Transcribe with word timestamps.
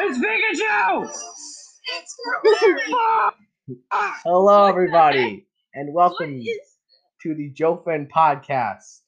It's 0.00 0.18
Pikachu! 0.18 1.10
It's 1.96 2.16
Hello, 4.24 4.66
everybody, 4.66 5.44
and 5.74 5.92
welcome 5.92 6.38
is 6.38 6.60
to 7.22 7.34
the 7.34 7.52
Jovfen 7.52 8.08
podcast. 8.08 9.00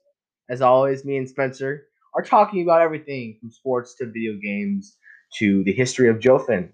As 0.49 0.61
always, 0.61 1.05
me 1.05 1.17
and 1.17 1.29
Spencer 1.29 1.85
are 2.17 2.23
talking 2.23 2.65
about 2.65 2.81
everything 2.81 3.37
from 3.39 3.53
sports 3.53 3.95
to 3.99 4.07
video 4.07 4.33
games 4.43 4.97
to 5.39 5.63
the 5.63 5.73
history 5.73 6.09
of 6.09 6.19
Jovfen. 6.19 6.71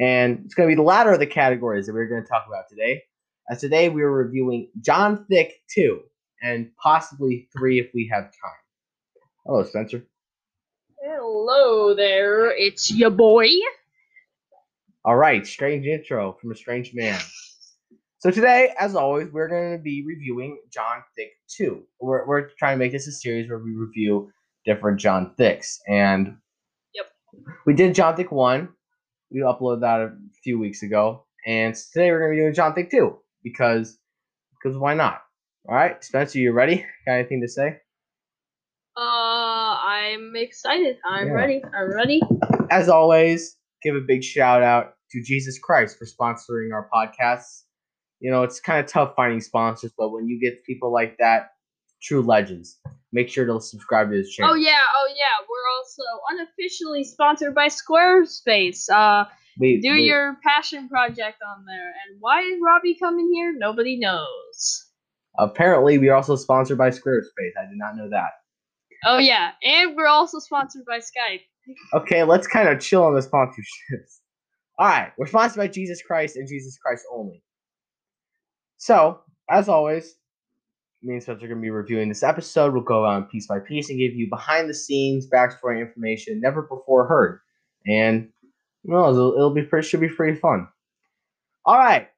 And 0.00 0.40
it's 0.46 0.54
going 0.54 0.66
to 0.66 0.72
be 0.72 0.76
the 0.76 0.82
latter 0.82 1.12
of 1.12 1.18
the 1.18 1.26
categories 1.26 1.84
that 1.86 1.92
we're 1.92 2.08
going 2.08 2.22
to 2.22 2.28
talk 2.28 2.46
about 2.48 2.64
today. 2.70 3.02
As 3.50 3.60
today, 3.60 3.90
we 3.90 4.00
are 4.02 4.10
reviewing 4.10 4.70
John 4.80 5.26
Thiccc 5.30 5.50
2 5.74 6.00
and 6.42 6.70
possibly 6.82 7.50
3 7.54 7.78
if 7.78 7.90
we 7.92 8.08
have 8.10 8.24
time. 8.24 8.62
Hello, 9.44 9.64
Spencer. 9.64 10.06
Hello 11.06 11.94
there, 11.94 12.50
it's 12.56 12.90
your 12.90 13.10
boy. 13.10 13.46
All 15.04 15.16
right, 15.16 15.46
strange 15.46 15.84
intro 15.84 16.32
from 16.40 16.50
a 16.50 16.54
strange 16.54 16.92
man. 16.94 17.20
So 18.20 18.30
today, 18.30 18.72
as 18.78 18.96
always, 18.96 19.28
we're 19.30 19.48
going 19.48 19.76
to 19.76 19.82
be 19.82 20.02
reviewing 20.06 20.58
John 20.72 21.02
Thiccc 21.18 21.28
2. 21.58 21.82
We're, 22.00 22.26
we're 22.26 22.48
trying 22.58 22.78
to 22.78 22.82
make 22.82 22.92
this 22.92 23.06
a 23.06 23.12
series 23.12 23.50
where 23.50 23.58
we 23.58 23.74
review 23.74 24.30
different 24.64 24.98
John 24.98 25.34
Thicccs. 25.38 25.76
And 25.86 26.38
Yep. 26.94 27.06
we 27.66 27.74
did 27.74 27.94
John 27.94 28.16
Thiccc 28.16 28.32
1. 28.32 28.66
We 29.30 29.40
uploaded 29.40 29.82
that 29.82 30.00
a 30.00 30.16
few 30.42 30.58
weeks 30.58 30.82
ago. 30.82 31.26
And 31.46 31.74
today 31.74 32.10
we're 32.12 32.20
going 32.20 32.30
to 32.32 32.36
be 32.36 32.42
doing 32.44 32.54
John 32.54 32.72
Thiccc 32.72 32.90
2 32.90 33.14
because, 33.42 33.98
because 34.54 34.78
why 34.78 34.94
not? 34.94 35.20
All 35.68 35.74
right, 35.74 36.02
Spencer, 36.02 36.38
you 36.38 36.52
ready? 36.52 36.76
Got 37.06 37.12
anything 37.16 37.42
to 37.42 37.48
say? 37.48 37.80
Uh, 38.96 39.23
I'm 40.14 40.36
excited. 40.36 40.96
I'm 41.08 41.28
Yeah. 41.28 41.32
ready. 41.32 41.62
I'm 41.76 41.92
ready. 41.94 42.20
As 42.70 42.88
always, 42.88 43.56
give 43.82 43.96
a 43.96 44.00
big 44.00 44.22
shout 44.22 44.62
out 44.62 44.94
to 45.10 45.22
Jesus 45.22 45.58
Christ 45.58 45.98
for 45.98 46.06
sponsoring 46.06 46.72
our 46.72 46.88
podcasts. 46.92 47.64
You 48.20 48.30
know, 48.30 48.42
it's 48.42 48.60
kind 48.60 48.80
of 48.80 48.86
tough 48.86 49.14
finding 49.16 49.40
sponsors, 49.40 49.92
but 49.98 50.10
when 50.10 50.28
you 50.28 50.40
get 50.40 50.64
people 50.64 50.92
like 50.92 51.16
that, 51.18 51.50
true 52.02 52.22
legends, 52.22 52.78
make 53.12 53.28
sure 53.28 53.44
to 53.46 53.60
subscribe 53.60 54.10
to 54.10 54.16
his 54.16 54.30
channel. 54.30 54.52
Oh 54.52 54.56
yeah, 54.56 54.84
oh 54.96 55.08
yeah. 55.16 55.46
We're 55.48 55.68
also 55.76 56.02
unofficially 56.30 57.04
sponsored 57.04 57.54
by 57.54 57.66
Squarespace. 57.68 58.88
Uh, 58.90 59.26
Wait, 59.58 59.82
do 59.82 59.90
wait. 59.90 60.04
your 60.04 60.36
passion 60.42 60.88
project 60.88 61.38
on 61.46 61.64
there. 61.66 61.88
And 61.88 62.20
why 62.20 62.40
is 62.42 62.58
Robbie 62.64 62.96
coming 62.98 63.30
here? 63.32 63.54
Nobody 63.56 63.96
knows. 63.98 64.86
Apparently, 65.38 65.98
we 65.98 66.08
are 66.08 66.14
also 66.16 66.36
sponsored 66.36 66.78
by 66.78 66.90
Squarespace. 66.90 67.54
I 67.60 67.66
did 67.68 67.76
not 67.76 67.96
know 67.96 68.08
that. 68.10 68.30
Oh 69.06 69.18
yeah, 69.18 69.52
and 69.62 69.96
we're 69.96 70.06
also 70.06 70.38
sponsored 70.38 70.84
by 70.86 70.98
Skype. 70.98 71.40
Okay, 71.94 72.22
let's 72.22 72.46
kind 72.46 72.68
of 72.68 72.80
chill 72.80 73.04
on 73.04 73.14
the 73.14 73.20
sponsorships. 73.20 74.20
All 74.78 74.86
right, 74.86 75.12
we're 75.18 75.26
sponsored 75.26 75.58
by 75.58 75.68
Jesus 75.68 76.02
Christ 76.02 76.36
and 76.36 76.48
Jesus 76.48 76.78
Christ 76.78 77.04
only. 77.12 77.42
So, 78.76 79.20
as 79.48 79.68
always, 79.68 80.16
me 81.02 81.14
and 81.14 81.22
Spencer 81.22 81.44
are 81.44 81.48
going 81.48 81.60
to 81.60 81.62
be 81.62 81.70
reviewing 81.70 82.08
this 82.08 82.22
episode. 82.22 82.74
We'll 82.74 82.82
go 82.82 83.04
on 83.04 83.24
piece 83.24 83.46
by 83.46 83.60
piece 83.60 83.88
and 83.90 83.98
give 83.98 84.14
you 84.14 84.28
behind 84.28 84.68
the 84.68 84.74
scenes 84.74 85.28
backstory 85.28 85.80
information 85.80 86.40
never 86.40 86.62
before 86.62 87.06
heard. 87.06 87.40
And, 87.86 88.30
well, 88.82 89.10
it'll, 89.10 89.34
it'll 89.34 89.54
be 89.54 89.62
pretty, 89.62 89.86
should 89.86 90.00
be 90.00 90.08
pretty 90.08 90.38
fun. 90.38 90.68
All 91.66 91.78
right, 91.78 92.08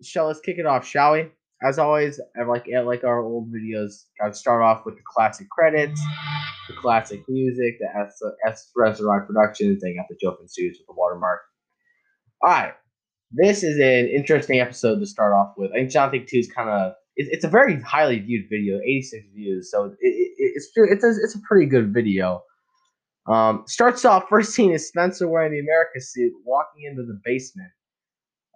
so 0.00 0.26
let's 0.26 0.40
kick 0.40 0.58
it 0.58 0.66
off, 0.66 0.86
shall 0.86 1.12
we? 1.12 1.30
As 1.60 1.78
always, 1.78 2.20
I 2.40 2.44
like 2.44 2.66
like 2.84 3.02
our 3.02 3.20
old 3.20 3.52
videos. 3.52 4.04
I'll 4.22 4.32
start 4.32 4.62
off 4.62 4.86
with 4.86 4.94
the 4.94 5.02
classic 5.04 5.50
credits, 5.50 6.00
the 6.68 6.74
classic 6.74 7.20
music, 7.28 7.78
the 7.80 7.88
S 8.00 8.22
S 8.46 8.70
Reservoir 8.76 9.26
Productions. 9.26 9.82
They 9.82 9.94
got 9.94 10.06
the 10.08 10.14
Jovfen 10.24 10.48
Studios 10.48 10.76
with 10.78 10.86
the 10.86 10.94
watermark. 10.96 11.40
All 12.44 12.50
right, 12.50 12.74
this 13.32 13.64
is 13.64 13.76
an 13.78 14.08
interesting 14.08 14.60
episode 14.60 15.00
to 15.00 15.06
start 15.06 15.32
off 15.32 15.54
with. 15.56 15.72
I 15.72 15.78
think 15.78 15.90
John 15.90 16.12
Thiccc 16.12 16.28
Two 16.28 16.38
is 16.38 16.48
kind 16.48 16.70
of 16.70 16.92
it, 17.16 17.26
it's 17.32 17.44
a 17.44 17.48
very 17.48 17.80
highly 17.82 18.20
viewed 18.20 18.44
video, 18.48 18.78
eighty 18.78 19.02
six 19.02 19.26
views, 19.34 19.68
so 19.68 19.86
it, 19.86 19.96
it, 20.00 20.32
it's 20.38 20.70
it's 20.76 21.04
a, 21.04 21.08
it's 21.08 21.34
a 21.34 21.40
pretty 21.40 21.66
good 21.66 21.92
video. 21.92 22.40
Um, 23.26 23.64
starts 23.66 24.04
off 24.04 24.28
first 24.30 24.52
scene 24.52 24.72
is 24.72 24.86
Spencer 24.86 25.28
wearing 25.28 25.50
the 25.50 25.58
America 25.58 26.00
suit, 26.00 26.32
walking 26.44 26.84
into 26.88 27.02
the 27.02 27.20
basement. 27.24 27.68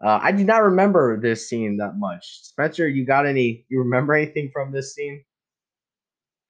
Uh, 0.04 0.18
I 0.20 0.32
do 0.32 0.44
not 0.44 0.64
remember 0.64 1.20
this 1.20 1.48
scene 1.48 1.76
that 1.76 1.92
much. 1.96 2.40
Spencer, 2.42 2.88
you 2.88 3.06
got 3.06 3.26
any? 3.26 3.64
You 3.68 3.80
remember 3.80 4.14
anything 4.14 4.50
from 4.52 4.72
this 4.72 4.94
scene? 4.94 5.22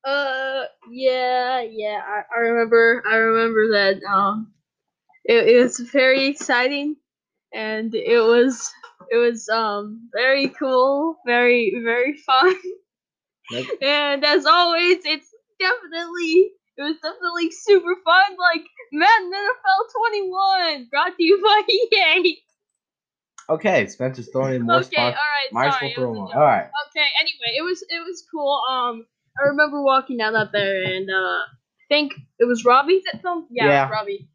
Uh, 0.05 0.65
yeah, 0.91 1.61
yeah. 1.61 2.01
I, 2.05 2.23
I 2.35 2.41
remember. 2.41 3.03
I 3.07 3.17
remember 3.17 3.69
that. 3.73 4.03
Um, 4.05 4.53
it, 5.25 5.49
it 5.49 5.63
was 5.63 5.79
very 5.79 6.27
exciting, 6.27 6.97
and 7.53 7.95
it 7.95 8.21
was 8.21 8.71
it 9.11 9.17
was 9.17 9.49
um 9.51 10.09
very 10.15 10.49
cool, 10.49 11.17
very 11.27 11.81
very 11.85 12.17
fun. 12.27 12.55
Yep. 13.51 13.67
and 13.83 14.25
as 14.25 14.47
always, 14.47 14.99
it's 15.05 15.29
definitely 15.61 16.53
it 16.79 16.83
was 16.83 16.97
definitely 17.03 17.51
super 17.51 17.97
fun. 18.03 18.37
Like 18.39 18.65
Madden 18.93 19.31
NFL 19.31 20.11
21, 20.11 20.89
brought 20.91 21.17
to 21.17 21.23
you 21.23 21.43
by 21.43 21.63
EA. 21.71 22.39
Okay, 23.55 23.87
Spencer's 23.87 24.31
throwing 24.33 24.55
in 24.57 24.63
more 24.63 24.77
okay, 24.77 24.85
all 25.03 25.11
spots. 25.13 25.17
right. 25.17 25.53
Might 25.53 25.73
sorry, 25.75 25.81
well 25.83 25.87
it 25.87 25.89
was 25.89 25.95
throw 25.97 26.15
a 26.15 26.19
one. 26.19 26.29
joke. 26.29 26.37
All 26.37 26.43
right. 26.43 26.67
Okay, 26.91 27.07
anyway, 27.21 27.57
it 27.59 27.63
was 27.63 27.83
it 27.89 28.01
was 28.07 28.25
cool. 28.31 28.61
Um, 28.71 29.07
I 29.43 29.49
remember 29.49 29.83
walking 29.83 30.17
down 30.19 30.33
that 30.35 30.53
there, 30.53 30.83
and 30.85 31.09
uh, 31.11 31.15
I 31.15 31.85
think 31.89 32.13
it 32.39 32.45
was 32.47 32.65
Robbie 32.65 33.03
that 33.13 33.23
filmed. 33.23 33.47
Yeah, 33.51 33.67
Yeah. 33.67 33.89
Robbie. 33.91 34.29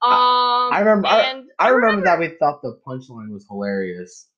Um, 0.00 0.72
I 0.72 0.78
remember- 0.80 1.08
And 1.08 1.46
I 1.58 1.68
remember 1.70 2.04
that 2.04 2.18
we 2.20 2.28
thought 2.38 2.62
the 2.62 2.78
punchline 2.86 3.30
was 3.32 3.44
hilarious. 3.48 4.28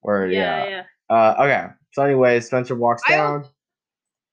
Where 0.00 0.26
Yeah, 0.26 0.64
yeah. 0.64 0.70
yeah, 0.70 0.82
Uh, 1.16 1.34
okay. 1.44 1.66
So 1.92 2.02
anyway, 2.02 2.40
Spencer 2.40 2.74
walks 2.76 3.02
I 3.08 3.12
down. 3.16 3.44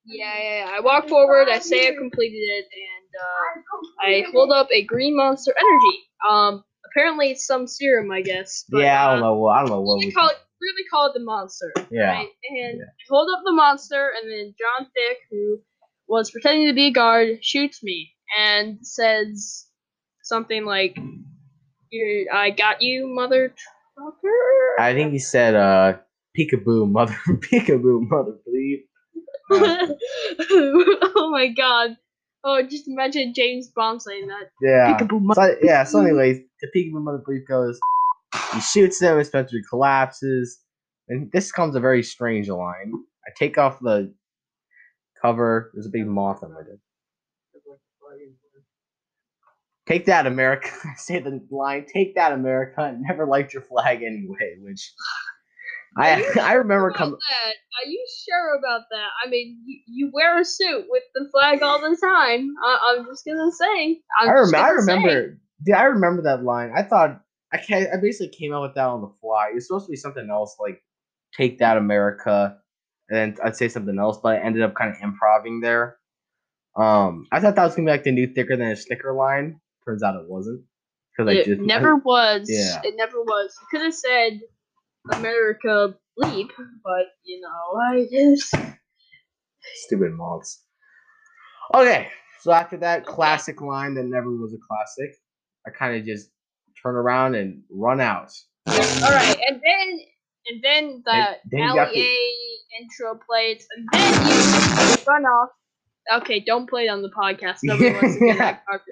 yeah, 0.06 0.38
yeah, 0.38 0.66
yeah. 0.66 0.72
I 0.78 0.80
walk 0.82 1.08
forward. 1.08 1.48
I 1.50 1.60
say 1.60 1.88
I 1.88 1.96
completed 1.96 2.36
it, 2.38 2.66
and 2.66 3.10
uh, 3.24 4.06
I 4.28 4.32
hold 4.32 4.52
up 4.52 4.68
a 4.72 4.84
green 4.84 5.16
monster 5.16 5.54
energy. 5.58 5.98
Um, 6.30 6.64
apparently 6.96 7.32
it's 7.32 7.46
some 7.46 7.68
serum, 7.68 8.12
I 8.12 8.22
guess. 8.22 8.64
but, 8.70 8.80
yeah, 8.80 9.08
I 9.08 9.12
don't 9.14 9.24
uh, 9.24 9.28
know. 9.28 9.36
what 9.36 9.58
I 9.58 9.60
don't 9.62 9.70
know 9.70 9.82
what 9.82 9.98
we. 10.00 10.12
call 10.12 10.30
it, 10.30 10.38
really 10.62 10.84
call 10.90 11.08
it 11.08 11.14
the 11.14 11.24
monster. 11.24 11.72
Yeah. 11.92 12.12
Right? 12.12 12.28
And 12.50 12.80
Yeah. 12.80 12.86
I 12.86 13.04
hold 13.10 13.30
up 13.36 13.44
the 13.46 13.52
monster, 13.54 14.12
and 14.22 14.32
then 14.32 14.54
John 14.60 14.86
Thiccc, 14.88 15.16
who 15.32 15.60
was 16.08 16.32
pretending 16.32 16.68
to 16.68 16.74
be 16.74 16.88
a 16.88 16.92
guard, 16.92 17.44
shoots 17.44 17.84
me 17.84 18.12
and 18.38 18.80
says 18.82 19.66
something 20.24 20.66
like, 20.66 20.98
"I 22.34 22.50
got 22.52 22.82
you, 22.82 23.08
mother 23.08 23.54
trucker." 23.98 24.80
I 24.80 24.94
think 24.94 25.12
he 25.14 25.20
said, 25.20 25.56
"Uh, 25.56 25.98
peekaboo, 26.38 26.90
mother, 26.92 27.16
peekaboo, 27.28 28.08
mother, 28.10 28.38
bleep." 28.48 28.84
Uh, 29.52 29.86
oh 31.16 31.30
my 31.32 31.48
god! 31.50 31.98
Oh, 32.48 32.62
just 32.62 32.88
imagine 32.88 33.34
James 33.36 33.70
Bond 33.76 34.02
saying 34.02 34.28
that. 34.28 34.50
yeah. 34.62 34.96
So, 35.34 35.56
yeah. 35.64 35.84
So, 35.84 36.00
anyways, 36.02 36.38
the 36.62 36.68
peekaboo, 36.76 37.04
mother, 37.04 37.24
bleep 37.28 37.48
goes. 37.48 37.80
He 38.54 38.62
shoots 38.62 39.02
him. 39.02 39.18
and 39.18 39.26
Spencer 39.26 39.58
collapses, 39.68 40.60
and 41.10 41.32
this 41.32 41.52
comes 41.52 41.76
a 41.76 41.80
very 41.80 42.04
strange 42.04 42.48
line. 42.48 42.94
I 43.28 43.32
take 43.38 43.58
off 43.58 43.80
the 43.80 44.14
cover. 45.20 45.72
There's 45.74 45.88
a 45.88 45.90
big 45.90 46.06
moth 46.06 46.44
on 46.44 46.54
my 46.54 46.60
head. 46.60 46.80
Take 49.88 50.06
that, 50.08 50.26
America. 50.26 50.70
I 50.84 50.94
say 50.98 51.20
the 51.20 51.42
line, 51.52 51.86
take 51.92 52.16
that, 52.16 52.32
America. 52.32 52.96
Never 53.00 53.26
liked 53.26 53.54
your 53.54 53.62
flag 53.64 54.02
anyway, 54.04 54.56
which 54.60 54.94
I 55.98 56.24
I 56.42 56.54
remember 56.54 56.92
coming. 56.92 57.14
Are 57.16 57.90
you 57.90 58.06
sure 58.28 58.56
about 58.58 58.82
that? 58.92 59.08
I 59.26 59.30
mean, 59.30 59.62
you, 59.66 59.80
you 59.88 60.12
wear 60.14 60.40
a 60.40 60.46
suit 60.46 60.86
with 60.90 61.04
the 61.14 61.28
flag 61.32 61.62
all 61.62 61.80
the 61.80 61.98
time. 62.02 62.54
I, 62.64 62.96
I'm 62.98 63.06
just 63.06 63.26
gonna 63.26 63.52
say. 63.52 64.02
I'm 64.20 64.30
I, 64.30 64.34
rem- 64.34 64.56
I 64.56 64.70
say. 64.70 64.76
remember 64.76 65.40
yeah, 65.66 65.80
I 65.80 65.84
remember 65.84 66.22
that 66.24 66.44
line. 66.44 66.72
I 66.76 66.84
thought 66.84 67.22
I 67.54 67.58
ca- 67.58 67.88
I 67.94 67.98
basically 68.02 68.36
came 68.38 68.54
up 68.54 68.62
with 68.62 68.76
that 68.76 68.88
on 68.88 69.02
the 69.02 69.12
fly. 69.22 69.50
It 69.52 69.56
was 69.56 69.68
supposed 69.68 69.86
to 69.86 69.92
be 69.92 69.98
something 69.98 70.30
else 70.30 70.56
like 70.60 70.82
take 71.36 71.60
that 71.60 71.78
America 71.78 72.58
and 73.10 73.38
I'd 73.44 73.56
say 73.56 73.70
something 73.70 74.00
else, 74.00 74.20
but 74.22 74.36
I 74.36 74.40
ended 74.40 74.64
up 74.64 74.74
kind 74.76 74.92
of 74.92 75.02
improvising 75.02 75.62
there. 75.62 75.98
Um 76.76 77.28
I 77.32 77.40
thought 77.40 77.56
that 77.56 77.64
was 77.64 77.76
gonna 77.76 77.86
be 77.86 77.92
like 77.92 78.04
the 78.04 78.12
new 78.12 78.28
thicker 78.28 78.58
than 78.58 78.72
a 78.72 78.76
sticker 78.76 79.14
line. 79.14 79.60
Turns 79.86 80.04
out 80.04 80.16
it 80.16 80.28
wasn't. 80.28 80.64
Because 81.16 81.30
I 81.30 81.36
It 81.38 81.46
just 81.46 81.62
never 81.62 81.96
was. 81.96 82.50
Yeah. 82.50 82.82
It 82.84 82.96
never 82.98 83.22
was. 83.22 83.56
You 83.62 83.68
could 83.72 83.86
have 83.86 83.94
said 83.94 84.42
America 85.12 85.96
bleep, 86.20 86.50
but 86.84 87.06
you 87.24 87.42
know, 87.42 87.80
I 87.92 88.08
just 88.12 88.56
Stupid 89.74 90.14
moths. 90.14 90.64
Okay, 91.74 92.08
so 92.42 92.52
after 92.52 92.78
that 92.78 93.06
classic 93.06 93.62
line 93.62 93.96
that 93.96 94.06
never 94.06 94.30
was 94.30 94.54
a 94.54 94.58
classic, 94.68 95.16
I 95.66 95.72
kind 95.72 95.98
of 95.98 96.06
just 96.06 96.30
turn 96.82 96.96
around 96.96 97.36
and 97.36 97.64
run 97.70 98.00
out. 98.00 98.32
all 98.68 98.74
right, 98.74 99.38
and 99.48 99.62
then 99.64 100.00
and 100.48 100.64
then 100.64 101.04
the 101.06 101.38
then 101.52 101.60
you 101.62 101.76
got 101.76 101.92
LEA 101.92 102.20
intro 102.80 103.20
plays, 103.28 103.66
and 103.76 103.88
then 103.92 104.28
you 104.28 104.96
run 105.08 105.26
off. 105.26 105.50
Okay, 106.22 106.40
don't 106.40 106.70
play 106.70 106.86
it 106.86 106.90
on 106.90 107.02
the 107.02 107.10
podcast. 107.10 107.60
Nobody 107.64 107.92
wants 107.94 108.20
to 108.20 108.26
get 108.26 108.38
that 108.38 108.64
garbage. 108.68 108.86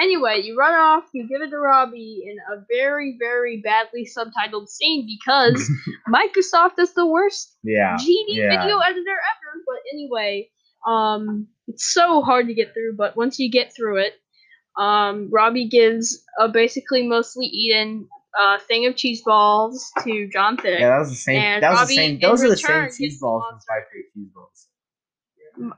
Anyway, 0.00 0.40
you 0.42 0.56
run 0.56 0.74
off, 0.74 1.04
you 1.12 1.28
give 1.28 1.42
it 1.42 1.50
to 1.50 1.58
Robbie 1.58 2.22
in 2.26 2.36
a 2.56 2.64
very, 2.70 3.16
very 3.18 3.60
badly 3.62 4.06
subtitled 4.06 4.68
scene 4.68 5.06
because 5.06 5.70
Microsoft 6.08 6.78
is 6.78 6.94
the 6.94 7.06
worst 7.06 7.56
Yeah. 7.62 7.96
GD 7.96 8.24
yeah. 8.28 8.48
video 8.62 8.78
editor 8.78 9.10
ever. 9.10 9.62
But 9.66 9.76
anyway, 9.92 10.48
um, 10.86 11.46
it's 11.68 11.92
so 11.92 12.22
hard 12.22 12.46
to 12.48 12.54
get 12.54 12.72
through. 12.72 12.96
But 12.96 13.16
once 13.16 13.38
you 13.38 13.50
get 13.50 13.74
through 13.76 13.98
it, 13.98 14.14
um, 14.78 15.28
Robbie 15.30 15.68
gives 15.68 16.24
a 16.38 16.48
basically 16.48 17.06
mostly 17.06 17.44
eaten 17.46 18.08
uh, 18.38 18.58
thing 18.66 18.86
of 18.86 18.96
cheese 18.96 19.20
balls 19.22 19.92
to 20.04 20.28
John 20.32 20.56
Thiccc. 20.56 20.80
Yeah, 20.80 20.88
that 20.88 20.98
was 21.00 21.10
the 21.10 21.16
same. 21.16 21.36
And 21.36 21.62
that 21.62 21.70
was 21.70 21.80
Robbie, 21.80 21.88
the 21.88 21.96
same. 21.96 22.18
Those 22.20 22.42
are 22.44 22.48
the 22.48 22.56
same 22.56 22.88
cheese 22.96 23.20
balls 23.20 23.42
from 23.44 23.54
monster- 23.54 23.68
Five 23.68 23.90
Tree 23.90 24.04
Cheese 24.14 24.30
Balls. 24.34 24.68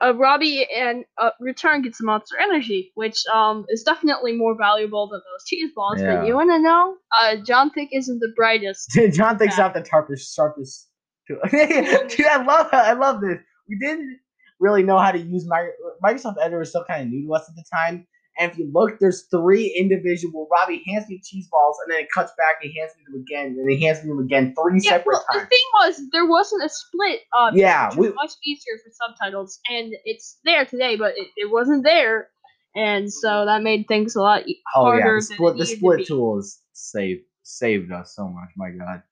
Uh, 0.00 0.14
Robbie 0.14 0.66
and 0.76 1.04
uh, 1.18 1.30
return 1.40 1.82
gets 1.82 2.00
Monster 2.00 2.38
Energy, 2.40 2.92
which 2.94 3.22
um 3.34 3.64
is 3.68 3.82
definitely 3.82 4.32
more 4.32 4.56
valuable 4.56 5.08
than 5.08 5.20
those 5.20 5.44
cheese 5.46 5.70
balls. 5.74 6.00
Yeah. 6.00 6.16
But 6.16 6.26
you 6.26 6.34
want 6.34 6.50
to 6.50 6.58
know? 6.60 6.96
Uh, 7.20 7.36
John 7.44 7.70
Thiccc 7.70 7.88
isn't 7.92 8.18
the 8.20 8.32
brightest. 8.36 8.90
John 9.12 9.36
thinks 9.38 9.58
Yeah. 9.58 9.64
out 9.66 9.74
the 9.74 9.84
sharpest, 9.84 10.34
sharpest. 10.34 10.88
tool. 11.26 11.38
Dude, 11.50 12.26
I 12.26 12.42
love, 12.44 12.68
I 12.72 12.92
love 12.92 13.20
this. 13.20 13.38
We 13.68 13.78
didn't 13.78 14.20
really 14.60 14.82
know 14.82 14.98
how 14.98 15.10
to 15.10 15.18
use 15.18 15.46
my 15.46 15.68
Microsoft 16.04 16.36
Editor 16.40 16.58
was 16.60 16.68
still 16.70 16.84
kind 16.84 17.02
of 17.02 17.08
new 17.08 17.26
to 17.26 17.34
us 17.34 17.48
at 17.48 17.54
the 17.56 17.64
time. 17.72 18.06
And 18.38 18.50
if 18.50 18.58
you 18.58 18.70
look, 18.72 18.98
there's 18.98 19.26
three 19.30 19.74
individual. 19.78 20.48
Robbie 20.50 20.82
hands 20.86 21.08
me 21.08 21.20
cheese 21.24 21.46
balls, 21.50 21.76
and 21.84 21.92
then 21.94 22.00
it 22.02 22.08
cuts 22.12 22.32
back. 22.36 22.56
And 22.62 22.70
he 22.72 22.78
hands 22.80 22.92
me 22.98 23.04
them 23.06 23.20
again, 23.22 23.56
and 23.58 23.70
he 23.70 23.84
hands 23.84 24.02
me 24.02 24.08
them 24.08 24.18
again 24.18 24.54
three 24.60 24.80
Yeah, 24.82 24.90
separate 24.90 25.12
well, 25.12 25.24
the 25.32 25.40
thing 25.46 25.66
was 25.74 26.00
there 26.12 26.26
wasn't 26.26 26.64
a 26.64 26.68
split. 26.68 27.20
Uh, 27.32 27.50
Yeah, 27.54 27.88
which 27.90 27.96
was 27.98 28.08
we- 28.08 28.14
much 28.14 28.32
easier 28.44 28.74
for 28.84 28.90
subtitles, 28.92 29.60
and 29.68 29.94
it's 30.04 30.38
there 30.44 30.64
today, 30.64 30.96
but 30.96 31.14
it, 31.16 31.28
it 31.36 31.50
wasn't 31.52 31.84
there, 31.84 32.28
and 32.74 33.12
so 33.12 33.44
that 33.46 33.62
made 33.62 33.86
things 33.86 34.16
a 34.16 34.20
lot 34.20 34.48
e- 34.48 34.60
Oh 34.74 34.84
harder. 34.86 34.98
yeah, 34.98 35.04
the 35.06 35.12
than 35.12 35.22
split, 35.22 35.52
the 35.52 35.64
needed 35.64 35.68
to 35.70 35.76
split 35.76 36.06
tool 36.06 36.38
is 36.38 36.60
saved 36.72 37.22
saved 37.44 37.92
us 37.92 38.14
so 38.16 38.26
much. 38.28 38.48
My 38.56 38.70
God. 38.70 39.02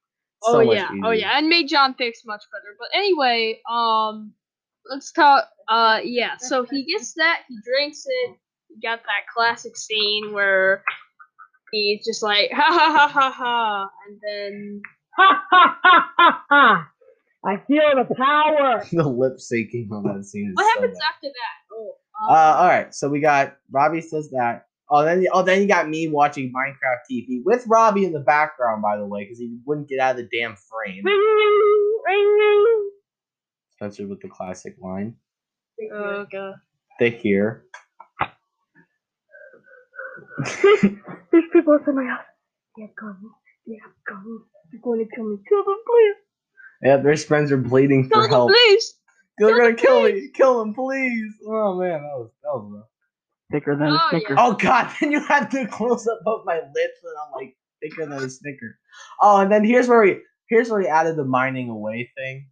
So 0.42 0.58
oh 0.60 0.64
much 0.64 0.74
yeah, 0.78 0.88
oh 1.04 1.10
yeah, 1.12 1.38
and 1.38 1.48
made 1.48 1.68
John 1.68 1.94
Fix 1.94 2.22
much 2.26 2.42
better. 2.50 2.74
But 2.76 2.88
anyway, 2.92 3.60
um, 3.70 4.32
let's 4.90 5.12
talk. 5.12 5.48
Uh, 5.68 6.00
yeah. 6.02 6.36
So 6.38 6.64
he 6.64 6.84
gets 6.84 7.12
that, 7.14 7.42
he 7.48 7.56
drinks 7.64 8.04
it. 8.06 8.36
You 8.74 8.80
got 8.82 9.00
that 9.02 9.26
classic 9.34 9.76
scene 9.76 10.32
where 10.32 10.82
he's 11.72 12.04
just 12.04 12.22
like 12.22 12.50
ha 12.52 12.62
ha 12.62 12.92
ha 12.96 13.08
ha 13.08 13.30
ha, 13.30 13.88
and 14.08 14.20
then 14.22 14.82
Ha 15.14 15.44
ha 15.50 15.78
ha 15.82 16.10
ha 16.16 16.44
ha! 16.48 16.88
I 17.44 17.56
feel 17.66 17.82
the 17.96 18.14
power. 18.14 18.84
the 18.92 19.06
lip 19.08 19.36
syncing 19.38 19.90
on 19.90 20.04
that 20.04 20.24
scene 20.24 20.48
is 20.48 20.54
what 20.54 20.64
so 20.64 20.80
happens 20.80 20.98
bad. 20.98 21.06
after 21.14 21.28
that? 21.28 21.74
Oh, 21.74 21.94
Uh, 22.30 22.56
all 22.60 22.68
right. 22.68 22.94
So 22.94 23.08
we 23.10 23.20
got 23.20 23.56
Robbie 23.70 24.00
says 24.00 24.30
that. 24.30 24.66
Oh, 24.88 25.04
then 25.04 25.26
oh, 25.32 25.42
then 25.42 25.60
you 25.62 25.68
got 25.68 25.88
me 25.88 26.08
watching 26.08 26.52
Minecraft 26.52 27.00
TV 27.10 27.42
with 27.44 27.66
Robbie 27.66 28.04
in 28.04 28.12
the 28.12 28.20
background, 28.20 28.80
by 28.82 28.96
the 28.96 29.04
way, 29.06 29.24
because 29.24 29.38
he 29.38 29.58
wouldn't 29.66 29.88
get 29.88 29.98
out 30.00 30.12
of 30.12 30.16
the 30.18 30.28
damn 30.38 30.56
frame. 30.56 31.04
Spencer 33.74 34.06
with 34.06 34.20
the 34.20 34.28
classic 34.28 34.76
line. 34.80 35.14
oh 35.92 36.26
god. 36.30 36.54
Thick 36.98 37.20
here. 37.20 37.64
There's 41.30 41.44
people 41.52 41.74
outside 41.74 41.94
my 41.94 42.04
house. 42.04 42.24
They 42.76 42.82
have 42.82 42.96
guns. 42.96 43.18
They 43.66 43.78
have 43.82 43.92
guns. 44.08 44.42
They're 44.70 44.80
going 44.82 45.06
to 45.06 45.14
kill 45.14 45.24
me. 45.28 45.36
Kill 45.48 45.64
them, 45.64 45.78
please. 45.86 46.14
yeah, 46.82 46.96
their 46.98 47.16
friends 47.16 47.52
are 47.52 47.56
bleeding 47.58 48.04
for 48.04 48.10
Kill 48.14 48.22
them, 48.22 48.30
help. 48.30 48.50
please. 48.50 48.94
They're 49.38 49.48
Kill 49.48 49.58
gonna 49.58 49.68
them, 49.70 49.76
kill 49.76 50.02
me. 50.04 50.28
Kill 50.34 50.60
him, 50.62 50.74
please. 50.74 51.32
Oh 51.46 51.78
man, 51.80 52.02
that 52.02 52.16
was 52.18 52.30
that 52.42 52.50
was 52.50 52.70
rough. 52.74 52.86
Thicker 53.50 53.76
than 53.76 53.88
Oh, 53.88 53.92
a 53.92 53.94
yeah. 53.96 54.08
Snicker. 54.10 54.34
Oh 54.38 54.52
god, 54.54 54.94
then 55.00 55.10
you 55.12 55.20
had 55.24 55.50
the 55.50 55.66
close 55.66 56.06
up 56.06 56.20
of 56.26 56.40
my 56.44 56.56
lips, 56.56 57.00
and 57.02 57.14
I'm 57.26 57.32
like 57.34 57.56
thicker 57.82 58.04
than 58.06 58.22
a 58.22 58.28
snicker. 58.30 58.78
Oh, 59.22 59.40
and 59.40 59.50
then 59.50 59.64
here's 59.64 59.88
where 59.88 60.02
we 60.02 60.20
here's 60.48 60.68
where 60.70 60.80
we 60.80 60.86
added 60.86 61.16
the 61.16 61.24
mining 61.24 61.70
away 61.70 62.10
thing. 62.16 62.46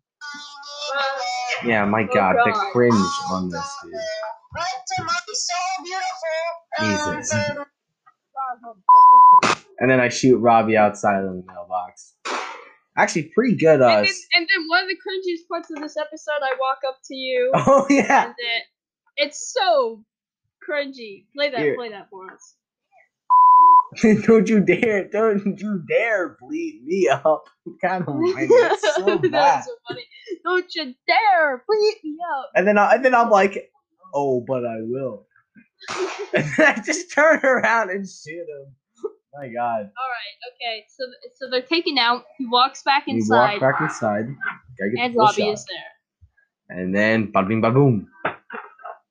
Oh, 0.94 1.67
yeah, 1.67 1.84
my 1.84 2.02
Oh, 2.11 2.14
god, 2.14 2.37
the 2.44 2.50
God. 2.52 2.72
cringe 2.72 2.94
on 3.31 3.50
this, 3.50 3.76
dude. 3.84 3.93
Jesus. 6.81 7.32
And 9.79 9.91
then 9.91 10.00
I 10.00 10.08
shoot 10.08 10.37
Robbie 10.38 10.76
outside 10.76 11.25
of 11.25 11.31
the 11.31 11.44
mailbox. 11.47 12.14
Actually, 12.97 13.31
pretty 13.35 13.56
good. 13.56 13.81
And 13.81 13.82
Uh, 13.82 14.02
then, 14.02 14.14
and 14.35 14.49
then 14.55 14.69
one 14.69 14.82
of 14.85 14.88
the 14.88 14.97
cringiest 14.97 15.49
parts 15.49 15.70
of 15.70 15.81
this 15.81 15.97
episode, 15.97 16.43
I 16.43 16.55
walk 16.61 16.79
up 16.87 16.99
to 17.06 17.14
you, 17.14 17.50
oh 17.55 17.87
yeah. 17.88 18.25
and 18.26 18.35
it, 18.37 18.62
it's 19.17 19.55
so 19.58 20.05
cringy. 20.69 21.25
Play 21.35 21.50
that, 21.50 21.61
Here. 21.61 21.76
play 21.76 21.91
that 21.91 22.08
for 22.11 22.31
us. 22.32 22.56
don't 24.26 24.49
you 24.49 24.61
dare! 24.61 25.08
Don't 25.08 25.58
you 25.58 25.82
dare 25.88 26.37
bleed 26.41 26.82
me 26.85 27.08
up! 27.08 27.44
Kind 27.82 28.05
of 28.06 28.14
mind. 28.17 28.49
It's 28.50 28.82
so 28.96 29.05
That 29.19 29.32
was 29.32 29.64
so 29.64 29.73
funny. 29.88 30.06
Don't 30.44 30.75
you 30.75 30.94
dare 31.06 31.64
bleed 31.67 31.96
me 32.05 32.17
up. 32.38 32.50
And 32.55 32.67
then, 32.69 32.76
I, 32.79 32.94
and 32.94 33.05
then 33.05 33.14
I'm 33.14 33.31
like, 33.31 33.70
oh, 34.14 34.44
but 34.46 34.64
I 34.64 34.79
will. 34.82 35.26
And 36.35 36.53
I 36.59 36.82
just 36.85 37.12
turn 37.12 37.41
around 37.41 37.91
and 37.91 38.09
shoot 38.09 38.41
him. 38.41 38.75
My 39.35 39.49
God. 39.49 39.82
All 39.82 40.11
right, 40.11 40.37
okay. 40.53 40.85
So 40.88 41.05
so 41.37 41.50
they're 41.50 41.62
taken 41.62 41.99
out. 41.99 42.25
He 42.38 42.47
walks 42.47 42.82
back 42.82 43.06
We 43.06 43.15
inside, 43.15 43.61
walk 43.61 43.61
back 43.61 43.81
inside. 43.81 44.27
Gotta 44.79 44.91
get 44.94 45.05
and 45.05 45.12
the 45.15 45.17
full 45.17 45.27
Robbie 45.27 45.43
shot. 45.43 45.53
is 45.53 45.67
there. 45.67 46.79
And 46.79 46.94
then, 46.94 47.31
ba 47.32 47.43
bing, 47.44 47.61
ba 47.61 47.71
boom. 47.71 48.09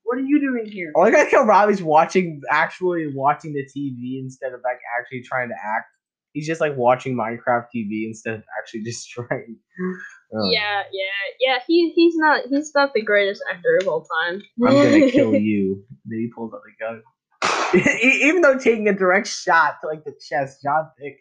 What 0.03 0.17
are 0.17 0.21
you 0.21 0.39
doing 0.39 0.65
here? 0.65 0.91
Oh, 0.95 1.01
I 1.01 1.09
like 1.09 1.31
how 1.31 1.43
Robbie's 1.43 1.83
watching, 1.83 2.41
actually 2.49 3.13
watching 3.13 3.53
the 3.53 3.63
TV 3.63 4.19
instead 4.19 4.53
of 4.53 4.61
like 4.63 4.79
actually 4.99 5.21
trying 5.21 5.49
to 5.49 5.55
act. 5.55 5.85
He's 6.33 6.47
just 6.47 6.61
like 6.61 6.75
watching 6.75 7.15
Minecraft 7.15 7.65
TV 7.75 8.07
instead 8.07 8.33
of 8.35 8.43
actually 8.59 8.81
just 8.85 9.09
trying. 9.09 9.57
Oh, 10.33 10.49
Yeah, 10.51 10.83
yeah, 10.91 11.03
yeah. 11.39 11.59
He 11.65 11.91
he's 11.95 12.15
not 12.15 12.41
he's 12.49 12.71
not 12.75 12.93
the 12.93 13.01
greatest 13.01 13.41
actor 13.49 13.79
of 13.81 13.87
all 13.87 14.05
time. 14.23 14.41
I'm 14.65 14.73
gonna 14.75 15.09
kill 15.11 15.33
you. 15.33 15.83
Then 16.05 16.19
he 16.19 16.29
pulls 16.35 16.53
out 16.53 16.61
the 16.63 16.73
gun. 16.79 17.01
Even 18.03 18.41
though 18.41 18.57
taking 18.57 18.87
a 18.87 18.93
direct 18.93 19.27
shot 19.27 19.75
to 19.81 19.87
like 19.87 20.03
the 20.03 20.13
chest, 20.27 20.61
John 20.61 20.89
Thiccc, 21.01 21.15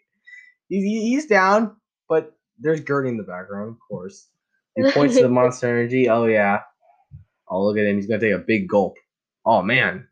he's, 0.67 0.83
he's 0.83 1.25
down, 1.27 1.75
but 2.07 2.33
there's 2.59 2.81
Gertie 2.81 3.09
in 3.09 3.17
the 3.17 3.23
background, 3.23 3.69
of 3.69 3.77
course. 3.87 4.27
He 4.75 4.91
points 4.91 5.15
to 5.15 5.23
the 5.23 5.29
monster 5.39 5.67
energy. 5.67 6.09
Oh 6.09 6.25
yeah. 6.25 6.59
Oh 7.47 7.65
look 7.65 7.77
at 7.77 7.85
him. 7.85 7.95
He's 7.95 8.07
gonna 8.07 8.19
take 8.19 8.33
a 8.33 8.39
big 8.39 8.67
gulp. 8.67 8.95
Oh 9.45 9.61
man. 9.61 10.07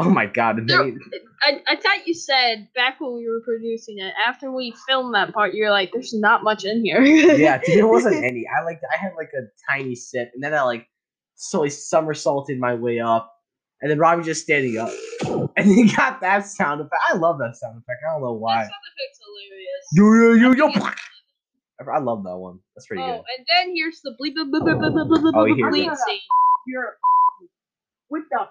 Oh 0.00 0.08
my 0.10 0.26
god. 0.26 0.58
And 0.58 0.68
then 0.68 0.98
I, 1.42 1.60
I 1.68 1.76
thought 1.76 2.06
you 2.06 2.14
said 2.14 2.68
back 2.74 3.00
when 3.00 3.14
we 3.14 3.26
were 3.28 3.40
producing 3.44 3.98
it, 3.98 4.14
after 4.26 4.50
we 4.52 4.72
filmed 4.88 5.14
that 5.14 5.34
part, 5.34 5.54
you're 5.54 5.70
like, 5.72 5.90
"There's 5.92 6.14
not 6.14 6.44
much 6.44 6.64
in 6.64 6.84
here." 6.84 7.02
yeah, 7.02 7.60
there 7.66 7.86
wasn't 7.86 8.16
any. 8.24 8.44
I 8.46 8.64
like 8.64 8.80
I 8.92 8.96
had 8.96 9.12
like 9.16 9.30
a 9.34 9.42
tiny 9.70 9.96
sip, 9.96 10.30
and 10.34 10.42
then 10.42 10.54
I 10.54 10.62
like 10.62 10.86
slowly 11.34 11.70
somersaulted 11.70 12.60
my 12.60 12.74
way 12.74 13.00
up, 13.00 13.32
and 13.82 13.90
then 13.90 13.98
Robbie 13.98 14.22
just 14.22 14.42
standing 14.42 14.78
up, 14.78 14.90
and 15.56 15.66
he 15.66 15.92
got 15.96 16.20
that 16.20 16.46
sound 16.46 16.80
effect. 16.80 17.02
I 17.10 17.16
love 17.16 17.38
that 17.38 17.56
sound 17.56 17.78
effect. 17.78 18.00
I 18.08 18.12
don't 18.12 18.22
know 18.22 18.32
why. 18.34 18.54
That 18.56 18.70
sound 18.70 18.72
effect's 18.94 19.20
hilarious. 19.26 20.32
Yo 20.32 20.36
yo 20.36 20.52
yo 20.52 20.68
I 20.68 20.94
yo. 21.86 21.92
I 21.92 21.98
love 21.98 22.22
that 22.24 22.36
one. 22.36 22.60
That's 22.76 22.86
pretty 22.86 23.02
Oh, 23.02 23.06
good. 23.06 23.22
and 23.36 23.46
then 23.50 23.74
here's 23.76 24.00
the 24.02 24.10
bleep 24.20 24.34
bleep 24.34 24.50
bleep 24.52 24.62
bleep 24.62 24.80
bleep 24.80 25.08
bleep 25.08 25.22
bleep 25.22 25.34
Oh, 25.34 25.44
he 25.44 25.52
bleep 25.54 25.56
hears 25.56 25.74
bleep 25.74 25.92
it. 25.92 25.98
scene. 25.98 26.20
You're 26.68 26.96
with 28.10 28.24
the 28.30 28.46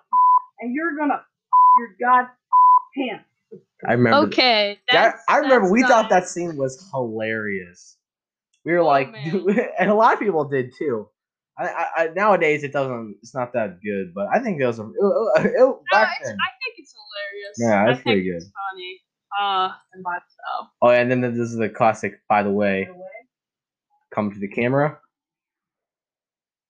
and 0.59 0.73
you're 0.73 0.95
gonna 0.97 1.21
your 1.77 1.95
god 2.01 2.27
pants. 2.95 3.25
I 3.87 3.93
remember. 3.93 4.27
Okay, 4.27 4.79
that- 4.91 5.17
I 5.29 5.37
remember 5.37 5.65
that's 5.67 5.71
we 5.71 5.81
not- 5.81 5.89
thought 5.89 6.09
that 6.09 6.27
scene 6.27 6.57
was 6.57 6.89
hilarious. 6.91 7.97
We 8.65 8.73
were 8.73 8.79
Oh, 8.79 8.85
like, 8.85 9.09
and 9.79 9.89
a 9.89 9.93
lot 9.95 10.13
of 10.13 10.19
people 10.19 10.43
did 10.45 10.73
too. 10.77 11.07
I, 11.59 11.63
I, 11.67 11.85
I 12.03 12.07
nowadays 12.09 12.63
it 12.63 12.71
doesn't. 12.73 13.15
It's 13.21 13.33
not 13.33 13.53
that 13.53 13.79
good, 13.81 14.13
but 14.13 14.27
I 14.33 14.39
think 14.39 14.59
it 14.61 14.65
was. 14.67 14.77
A, 14.79 14.83
it, 14.83 14.87
it, 14.89 15.45
it, 15.45 15.53
No, 15.57 15.81
back 15.91 16.17
it's, 16.19 16.29
I 16.29 16.33
think 16.61 16.75
it's 16.77 16.93
hilarious. 16.93 17.55
Yeah, 17.57 17.85
that's 17.85 17.99
I 17.99 18.03
think 18.03 18.03
pretty 18.03 18.29
It's 18.29 18.45
funny. 18.71 19.01
Uh, 19.41 19.71
and 19.93 20.03
but 20.03 20.21
so. 20.29 20.67
Oh, 20.83 20.89
and 20.89 21.09
then 21.09 21.21
this 21.21 21.49
is 21.49 21.55
the 21.57 21.69
classic. 21.69 22.19
By 22.29 22.43
the 22.43 22.51
way, 22.51 22.83
By 22.85 22.91
the 22.91 22.97
way, 22.99 23.05
come 24.13 24.31
to 24.31 24.39
the 24.39 24.47
camera, 24.49 24.99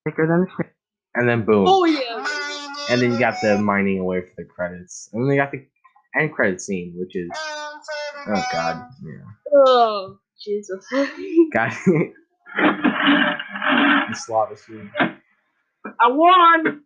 Thicker 0.05 0.25
than 0.27 0.47
a 0.65 0.69
and 1.19 1.27
then 1.27 1.43
boom, 1.45 1.65
Oh 1.67 1.83
yeah. 1.85 2.06
And 2.89 3.01
then 3.01 3.11
you 3.13 3.19
got 3.19 3.35
the 3.41 3.57
mining 3.57 3.99
away 3.99 4.21
for 4.21 4.33
the 4.37 4.45
credits, 4.45 5.09
and 5.13 5.23
then 5.23 5.35
you 5.35 5.41
got 5.41 5.51
the 5.51 5.65
end 6.19 6.33
credit 6.33 6.61
scene, 6.61 6.93
which 6.97 7.15
is 7.15 7.29
oh 7.35 8.43
god, 8.51 8.89
yeah, 9.03 9.11
Oh 9.53 10.17
Jesus. 10.43 10.85
God, 11.53 11.71
the 14.09 14.15
slot 14.15 14.51
machine. 14.51 14.91
I 14.99 16.07
won. 16.09 16.63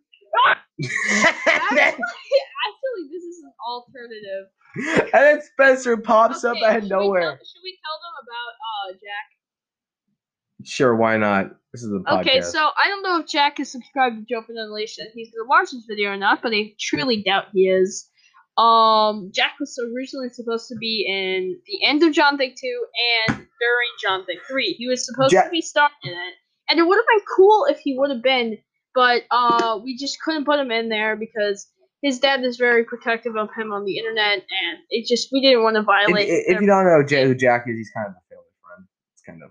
then, 0.78 1.94
Actually, 1.94 3.04
this 3.12 3.22
is 3.22 3.44
an 3.44 3.52
alternative. 3.68 4.46
and 5.12 5.22
then 5.22 5.42
Spencer 5.42 5.96
pops 5.96 6.44
up 6.44 6.56
out 6.64 6.76
of 6.78 6.82
we 6.84 6.88
tell- 6.88 7.00
nowhere. 7.00 7.38
should 7.44 7.62
we 7.62 7.76
tell 7.84 7.98
them 8.00 8.14
about 8.24 8.52
uh 8.56 8.92
Jack? 8.94 9.26
Sure, 10.64 10.94
why 10.94 11.16
not? 11.16 11.54
This 11.72 11.82
is 11.82 11.90
a 11.92 11.96
podcast. 11.98 12.20
Okay, 12.20 12.40
so 12.42 12.58
I 12.60 12.88
don't 12.88 13.02
know 13.02 13.18
if 13.20 13.26
Jack 13.26 13.58
is 13.58 13.70
subscribed 13.72 14.16
to 14.16 14.24
Joe 14.34 14.42
Unleashed 14.48 14.98
and 14.98 15.08
he's 15.14 15.30
gonna 15.30 15.48
watch 15.48 15.70
this 15.72 15.84
video 15.88 16.10
or 16.10 16.16
not, 16.16 16.42
but 16.42 16.52
I 16.52 16.74
truly 16.78 17.22
doubt 17.22 17.46
he 17.52 17.68
is. 17.68 18.08
um, 18.58 19.30
Jack 19.32 19.52
was 19.58 19.78
originally 19.78 20.28
supposed 20.28 20.68
to 20.68 20.76
be 20.76 21.06
in 21.08 21.58
the 21.66 21.86
end 21.86 22.02
of 22.02 22.12
John 22.12 22.36
Thiccc 22.36 22.54
2 22.60 22.86
and 23.28 23.36
during 23.38 23.88
John 24.02 24.20
Thiccc 24.22 24.46
3. 24.46 24.74
He 24.74 24.86
was 24.86 25.06
supposed 25.06 25.30
Jack- 25.32 25.46
to 25.46 25.50
be 25.50 25.62
starring 25.62 25.90
in 26.04 26.12
it. 26.12 26.34
And 26.68 26.78
it 26.78 26.82
would 26.82 26.96
have 26.96 27.06
been 27.06 27.24
cool 27.34 27.64
if 27.70 27.78
he 27.78 27.96
would 27.98 28.10
have 28.10 28.22
been, 28.22 28.58
but 28.94 29.22
uh, 29.30 29.78
we 29.82 29.96
just 29.96 30.20
couldn't 30.20 30.44
put 30.44 30.58
him 30.60 30.70
in 30.70 30.90
there 30.90 31.16
because 31.16 31.66
his 32.02 32.18
dad 32.18 32.44
is 32.44 32.56
very 32.58 32.84
protective 32.84 33.36
of 33.36 33.48
him 33.56 33.72
on 33.72 33.84
the 33.86 33.96
internet, 33.96 34.34
and 34.38 34.78
it 34.90 35.06
just 35.06 35.28
we 35.32 35.40
didn't 35.40 35.62
want 35.62 35.76
to 35.76 35.80
If, 35.80 35.86
violate. 35.86 36.28
if 36.28 36.46
their- 36.48 36.60
you 36.60 36.66
don't 36.66 36.84
know 36.84 37.26
who 37.26 37.34
Jack 37.34 37.64
is, 37.68 37.76
he's 37.76 37.90
kind 37.90 38.08
of 38.08 38.12
a 38.12 38.22
family 38.28 38.44
friend. 38.66 38.86
It's 39.14 39.22
kind 39.22 39.42
of. 39.42 39.50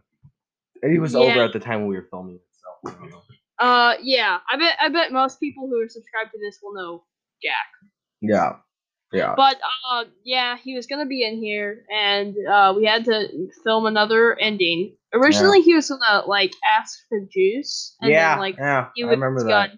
He 0.84 1.00
was 1.00 1.16
older 1.16 1.36
Yeah. 1.36 1.46
at 1.46 1.54
the 1.54 1.60
time 1.60 1.82
when 1.82 1.88
we 1.90 1.96
were 1.96 2.08
filming 2.10 2.36
it, 2.36 2.42
so. 2.52 3.22
uh, 3.60 3.96
yeah, 4.02 4.40
I 4.52 4.58
bet 4.58 4.76
I 4.80 4.90
bet 4.90 5.12
most 5.12 5.40
people 5.40 5.68
who 5.68 5.80
are 5.82 5.90
subscribed 5.90 6.32
to 6.32 6.40
this 6.40 6.60
will 6.62 6.74
know 6.74 7.04
Jack. 7.44 7.68
Yeah. 8.22 8.58
Yeah. 9.12 9.34
But 9.36 9.58
uh, 9.92 10.06
yeah, 10.24 10.58
he 10.58 10.74
was 10.76 10.88
gonna 10.88 11.06
be 11.06 11.24
in 11.24 11.38
here, 11.38 11.84
and 11.94 12.36
uh, 12.50 12.74
we 12.76 12.86
had 12.86 13.04
to 13.06 13.28
film 13.64 13.86
another 13.86 14.40
ending. 14.40 14.96
Originally, 15.14 15.62
he 15.62 15.76
was 15.76 15.90
gonna 15.90 16.26
like 16.28 16.54
ask 16.66 16.98
for 17.10 17.20
juice, 17.32 17.96
and 18.02 18.10
yeah. 18.10 18.30
then 18.30 18.40
like 18.40 18.56
yeah. 18.58 18.88
he 18.96 19.04
I 19.04 19.08
was 19.08 19.12
remember 19.18 19.44
that. 19.44 19.50
gun, 19.70 19.78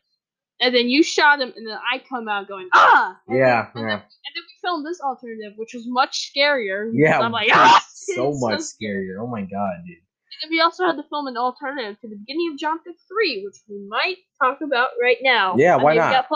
and 0.62 0.76
then 0.76 0.88
you 0.88 1.02
shot 1.02 1.42
him, 1.42 1.52
and 1.56 1.68
then 1.68 1.78
I 1.92 1.98
come 2.08 2.28
out 2.28 2.48
going 2.48 2.70
ah. 2.76 3.18
And 3.28 3.38
Yeah. 3.40 3.70
then, 3.74 3.84
and, 3.84 3.90
Yeah. 3.90 3.96
then, 3.96 4.04
and 4.04 4.34
then 4.36 4.44
we 4.44 4.54
filmed 4.62 4.86
this 4.86 5.02
alternative, 5.02 5.54
which 5.58 5.74
was 5.74 5.86
much 5.88 6.32
scarier. 6.32 6.92
Yeah. 6.94 7.20
I'm 7.20 7.32
like 7.32 7.50
ah. 7.52 7.84
so 8.16 8.34
much 8.36 8.62
scary. 8.62 9.08
scarier. 9.10 9.24
Oh 9.24 9.28
my 9.28 9.42
god, 9.42 9.74
dude. 9.88 9.98
We 10.50 10.60
also 10.62 10.86
had 10.86 10.98
to 10.98 11.04
film 11.10 11.28
an 11.28 11.38
alternative 11.38 12.00
to 12.02 12.08
the 12.08 12.16
beginning 12.16 12.52
of 12.54 12.60
John 12.60 12.78
Thiccc 12.80 12.96
3, 13.08 13.44
which 13.46 13.56
we 13.70 13.86
might 13.88 14.18
talk 14.42 14.60
about 14.62 14.90
right 15.02 15.18
now. 15.22 15.56
Yeah, 15.58 15.76
why 15.78 15.96
not? 15.96 16.28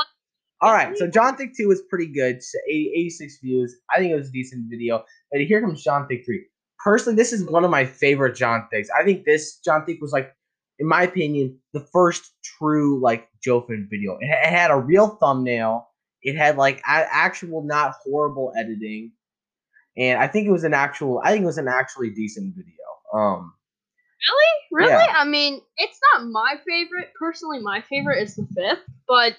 All 0.62 0.74
right, 0.74 0.98
so 0.98 1.08
John 1.08 1.38
Thiccc 1.38 1.52
2 1.58 1.68
was 1.68 1.82
pretty 1.90 2.08
good. 2.08 2.38
80 2.68 2.92
86 2.96 3.40
views. 3.44 3.76
I 3.94 3.98
think 4.00 4.12
it 4.12 4.16
was 4.16 4.30
a 4.30 4.32
decent 4.32 4.66
video. 4.70 5.04
But 5.32 5.42
here 5.42 5.62
comes 5.62 5.84
John 5.84 6.08
Thiccc 6.10 6.26
3. 6.26 6.46
Personally, 6.84 7.16
this 7.16 7.34
is 7.34 7.44
one 7.50 7.64
of 7.64 7.70
my 7.72 7.86
favorite 7.86 8.36
John 8.36 8.68
Thicccs. 8.74 8.88
I 8.98 9.04
think 9.04 9.26
this 9.26 9.58
John 9.58 9.86
Thiccc 9.86 10.00
was 10.02 10.12
like, 10.12 10.34
in 10.80 10.88
my 10.88 11.04
opinion, 11.04 11.58
the 11.74 11.82
first 11.92 12.32
true 12.44 13.00
like 13.02 13.28
Jovfen 13.46 13.88
video. 13.90 14.18
It, 14.20 14.30
it 14.30 14.50
had 14.50 14.72
a 14.72 14.78
real 14.78 15.10
thumbnail. 15.10 15.90
It 16.24 16.36
had 16.36 16.58
like 16.58 16.80
a- 16.80 17.08
actual, 17.14 17.64
not 17.64 17.96
horrible 18.04 18.52
editing, 18.58 19.12
and 19.96 20.20
I 20.20 20.28
think 20.28 20.48
it 20.48 20.52
was 20.52 20.64
an 20.64 20.74
actual. 20.74 21.22
I 21.24 21.32
think 21.32 21.44
it 21.44 21.48
was 21.48 21.58
an 21.58 21.68
actually 21.68 22.10
decent 22.12 22.56
video. 22.56 22.74
Um, 23.14 23.54
Really? 24.72 24.92
Yeah. 24.92 25.16
I 25.18 25.26
mean, 25.26 25.62
it's 25.78 26.00
not 26.14 26.28
my 26.28 26.56
favorite. 26.68 27.12
Personally, 27.20 27.60
my 27.60 27.82
favorite 27.90 28.22
is 28.22 28.36
the 28.36 28.48
fifth, 28.56 28.84
but 29.08 29.36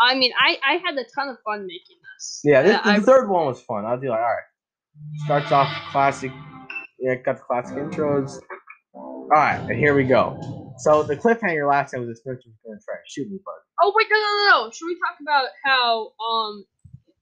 I 0.00 0.14
mean, 0.14 0.32
I 0.38 0.58
I 0.64 0.72
had 0.84 0.94
a 0.96 1.04
ton 1.14 1.28
of 1.28 1.36
fun 1.44 1.66
making 1.66 1.96
this. 2.16 2.40
Yeah, 2.44 2.62
this, 2.62 2.76
Uh, 2.76 2.80
I- 2.84 2.98
the 2.98 3.06
third 3.06 3.28
one 3.28 3.46
was 3.46 3.60
fun. 3.62 3.84
I'll 3.84 3.96
be 3.98 4.08
like, 4.08 4.18
all 4.18 4.24
right. 4.24 4.42
Starts 5.24 5.52
off 5.52 5.68
classic. 5.90 6.30
Yeah, 6.98 7.14
got 7.16 7.36
the 7.36 7.42
classic 7.42 7.76
intros. 7.78 8.40
All 8.94 9.28
right, 9.30 9.58
and 9.60 9.78
here 9.78 9.94
we 9.94 10.04
go. 10.04 10.38
So 10.78 11.02
the 11.02 11.16
cliffhanger 11.16 11.68
last 11.68 11.92
time 11.92 12.00
was 12.06 12.08
that 12.08 12.16
Spencer 12.18 12.42
was 12.48 12.56
going 12.64 12.78
to 12.78 12.84
try 12.84 12.94
to 12.96 13.00
shoot 13.08 13.30
me, 13.30 13.38
but 13.44 13.54
oh 13.82 13.92
wait, 13.96 14.06
no, 14.10 14.16
no, 14.16 14.22
no, 14.60 14.64
no. 14.66 14.70
Should 14.70 14.86
we 14.86 14.96
talk 14.96 15.18
about 15.20 15.48
how 15.64 16.12
um 16.28 16.64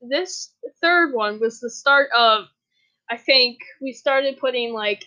this 0.08 0.52
third 0.80 1.12
one 1.14 1.38
was 1.40 1.60
the 1.60 1.70
start 1.70 2.08
of? 2.16 2.46
I 3.10 3.16
think 3.16 3.58
we 3.80 3.92
started 3.92 4.38
putting 4.38 4.72
like 4.72 5.04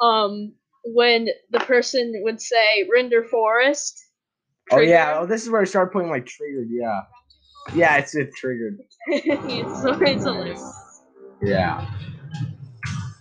um 0.00 0.54
when 0.84 1.28
the 1.50 1.60
person 1.60 2.12
would 2.24 2.40
say 2.40 2.88
render 2.92 3.24
forest. 3.24 4.00
oh 4.72 4.80
yeah, 4.80 5.18
oh 5.18 5.26
this 5.26 5.42
is 5.42 5.50
where 5.50 5.60
I 5.60 5.64
started 5.64 5.90
putting 5.92 6.10
like 6.10 6.26
triggered. 6.26 6.68
Yeah, 6.70 7.02
yeah, 7.74 7.96
it's 7.96 8.14
it 8.14 8.34
triggered. 8.34 8.78
it's 9.08 9.82
so 9.82 9.92
it's 10.00 10.24
hilarious. 10.24 10.62
Yeah. 11.42 11.86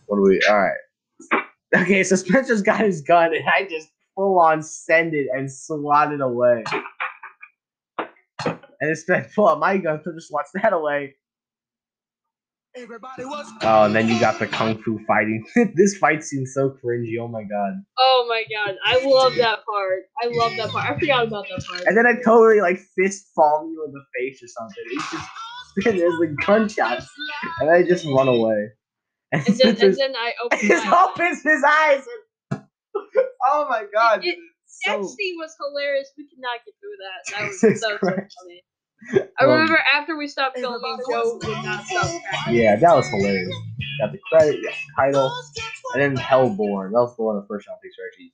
What 0.07 0.17
do 0.17 0.23
we? 0.23 0.41
All 0.49 0.59
right. 0.59 1.43
Okay, 1.75 2.03
so 2.03 2.15
Spencer's 2.15 2.61
got 2.63 2.79
his 2.79 3.01
gun, 3.01 3.33
and 3.33 3.47
I 3.47 3.67
just 3.69 3.89
full 4.15 4.39
on 4.39 4.63
send 4.63 5.13
it 5.13 5.27
and 5.31 5.51
swat 5.51 6.11
it 6.11 6.21
away. 6.21 6.63
And 8.45 8.89
instead, 8.89 9.29
pull 9.35 9.49
out 9.49 9.59
my 9.59 9.77
gun, 9.77 10.01
so 10.03 10.11
just 10.13 10.31
watch 10.31 10.47
that 10.55 10.73
away. 10.73 11.15
Everybody 12.75 13.25
was 13.25 13.51
Oh, 13.63 13.83
and 13.85 13.95
then 13.95 14.07
you 14.07 14.19
got 14.19 14.39
the 14.39 14.47
kung 14.47 14.77
fu 14.81 14.99
fighting. 15.07 15.43
this 15.75 15.97
fight 15.97 16.23
seems 16.23 16.53
so 16.53 16.69
cringy. 16.83 17.15
Oh 17.19 17.27
my 17.27 17.43
god. 17.43 17.73
Oh 17.97 18.25
my 18.29 18.43
god, 18.53 18.75
I 18.85 19.03
love 19.03 19.33
that 19.35 19.59
part. 19.65 20.03
I 20.21 20.27
love 20.27 20.53
that 20.57 20.69
part. 20.71 20.85
I 20.89 20.99
forgot 20.99 21.27
about 21.27 21.45
that 21.49 21.65
part. 21.67 21.81
And 21.87 21.97
then 21.97 22.05
I 22.05 22.13
totally 22.23 22.61
like 22.61 22.79
fist 22.95 23.27
palm 23.35 23.71
you 23.71 23.83
in 23.85 23.91
the 23.91 24.03
face 24.17 24.41
or 24.43 24.47
something. 24.47 24.83
It's 24.91 25.11
just 25.11 25.29
there's 25.97 26.19
like 26.19 26.45
gunshots, 26.45 27.09
and 27.59 27.69
I 27.71 27.83
just 27.83 28.05
run 28.05 28.27
away. 28.27 28.69
And, 29.31 29.47
And 29.47 29.57
then, 29.57 29.67
and 29.81 29.95
then 29.97 30.15
I 30.15 30.33
open. 30.43 30.59
he 30.59 30.67
just 30.67 30.85
my 30.85 30.91
eyes. 30.91 31.07
opens 31.09 31.43
his 31.43 31.63
eyes. 31.63 32.03
And, 32.51 32.61
oh 33.47 33.67
my 33.69 33.85
god. 33.93 34.23
It- 34.25 34.37
it's 34.81 34.85
That 34.85 35.03
scene 35.03 35.35
was 35.37 35.53
hilarious. 35.59 36.07
We 36.17 36.25
could 36.29 36.39
not 36.39 36.59
get 36.63 36.73
through 36.79 36.95
that. 37.01 37.39
That 37.39 37.47
was, 37.49 37.59
Jesus 37.59 37.81
that 37.81 37.91
was 37.91 37.99
so 37.99 38.15
Christ. 38.15 38.37
funny. 38.39 38.63
I 39.39 39.45
Um, 39.45 39.49
remember 39.49 39.79
after 39.93 40.17
we 40.17 40.27
stopped 40.27 40.57
filming, 40.59 40.99
Joe 41.09 41.39
would 41.41 41.63
not 41.63 41.85
stop 41.85 42.21
cracking. 42.29 42.55
Yeah, 42.55 42.75
that 42.75 42.95
was 42.95 43.07
hilarious. 43.09 43.55
Got 43.99 44.11
the 44.11 44.19
credit, 44.31 44.61
got 44.63 44.73
the 44.73 44.95
title, 44.95 45.31
and 45.93 46.01
then 46.01 46.15
Hellborn. 46.15 46.91
That 46.91 46.99
was 46.99 47.15
the 47.15 47.23
one 47.23 47.35
of 47.37 47.43
the 47.43 47.47
first 47.47 47.67
topics 47.67 47.95
where 47.97 48.07
actually. 48.07 48.33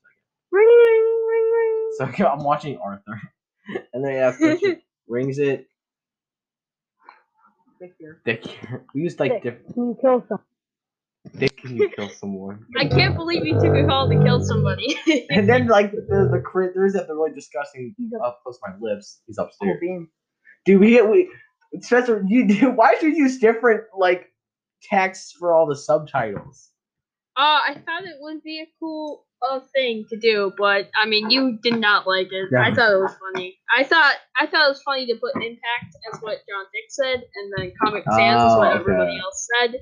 Ring, 0.52 0.68
ring, 0.68 1.26
ring, 1.28 1.52
ring. 1.54 1.92
So 2.18 2.26
I'm 2.30 2.44
watching 2.44 2.78
Arthur, 2.78 3.22
and 3.94 4.04
then 4.04 4.14
yeah, 4.14 4.32
Spencer 4.32 4.82
rings 5.08 5.40
it. 5.40 5.68
Dick, 8.26 8.44
we 8.94 9.02
used 9.02 9.20
like 9.20 9.34
Dick. 9.34 9.44
different. 9.44 9.74
Can 9.74 9.88
you 9.90 9.98
kill 10.02 10.26
some? 10.28 10.40
Dick, 11.38 11.58
can 11.58 11.76
you 11.78 11.90
kill 11.90 12.10
someone? 12.10 12.66
I 12.78 12.86
can't 12.86 13.16
believe 13.16 13.46
you 13.46 13.60
took 13.60 13.76
a 13.76 13.86
call 13.86 14.08
to 14.10 14.16
kill 14.24 14.42
somebody. 14.44 14.96
And 15.30 15.50
then 15.50 15.68
like 15.68 15.92
the 15.92 16.30
the 16.32 16.40
critters 16.44 16.94
that 16.94 17.08
really 17.10 17.32
disgusting. 17.34 17.94
He's 17.98 18.14
up. 18.14 18.22
up 18.22 18.40
close 18.44 18.60
to 18.60 18.70
my 18.70 18.76
lips. 18.80 19.22
He's 19.28 19.38
Oh, 19.40 19.44
upstairs. 19.46 19.78
beam. 19.82 20.10
Dude, 20.66 20.80
we 20.80 21.02
we 21.02 21.30
Spencer, 21.82 22.24
you 22.28 22.48
do. 22.48 22.72
Why 22.76 22.96
should 23.00 23.16
you 23.16 23.24
use 23.24 23.38
different 23.40 23.82
like 23.98 24.32
texts 24.84 25.34
for 25.38 25.54
all 25.54 25.66
the 25.68 25.76
subtitles? 25.76 26.70
uh, 27.38 27.60
I 27.68 27.74
thought 27.86 28.06
it 28.06 28.16
would 28.20 28.42
be 28.44 28.62
a 28.62 28.68
cool 28.80 29.26
uh, 29.52 29.60
thing 29.76 30.06
to 30.10 30.18
do, 30.18 30.54
but 30.58 30.90
I 30.96 31.06
mean, 31.06 31.30
you 31.30 31.60
did 31.62 31.78
not 31.80 32.08
like 32.08 32.28
it. 32.32 32.50
I 32.58 32.74
thought 32.74 32.94
it 32.94 32.98
was 32.98 33.16
funny. 33.34 33.58
I 33.78 33.84
thought 33.84 34.16
I 34.40 34.46
thought 34.48 34.68
it 34.68 34.70
was 34.70 34.82
funny 34.84 35.06
to 35.08 35.16
put 35.16 35.36
impact 35.36 35.96
as 36.14 36.20
what 36.22 36.38
John 36.50 36.66
Dick 36.74 36.86
said, 36.90 37.24
and 37.36 37.54
then 37.58 37.74
Comic 37.84 38.04
Sans 38.06 38.52
is 38.52 38.58
what 38.58 38.72
Oh, 38.72 38.80
everybody 38.80 39.20
else 39.20 39.48
said, 39.60 39.76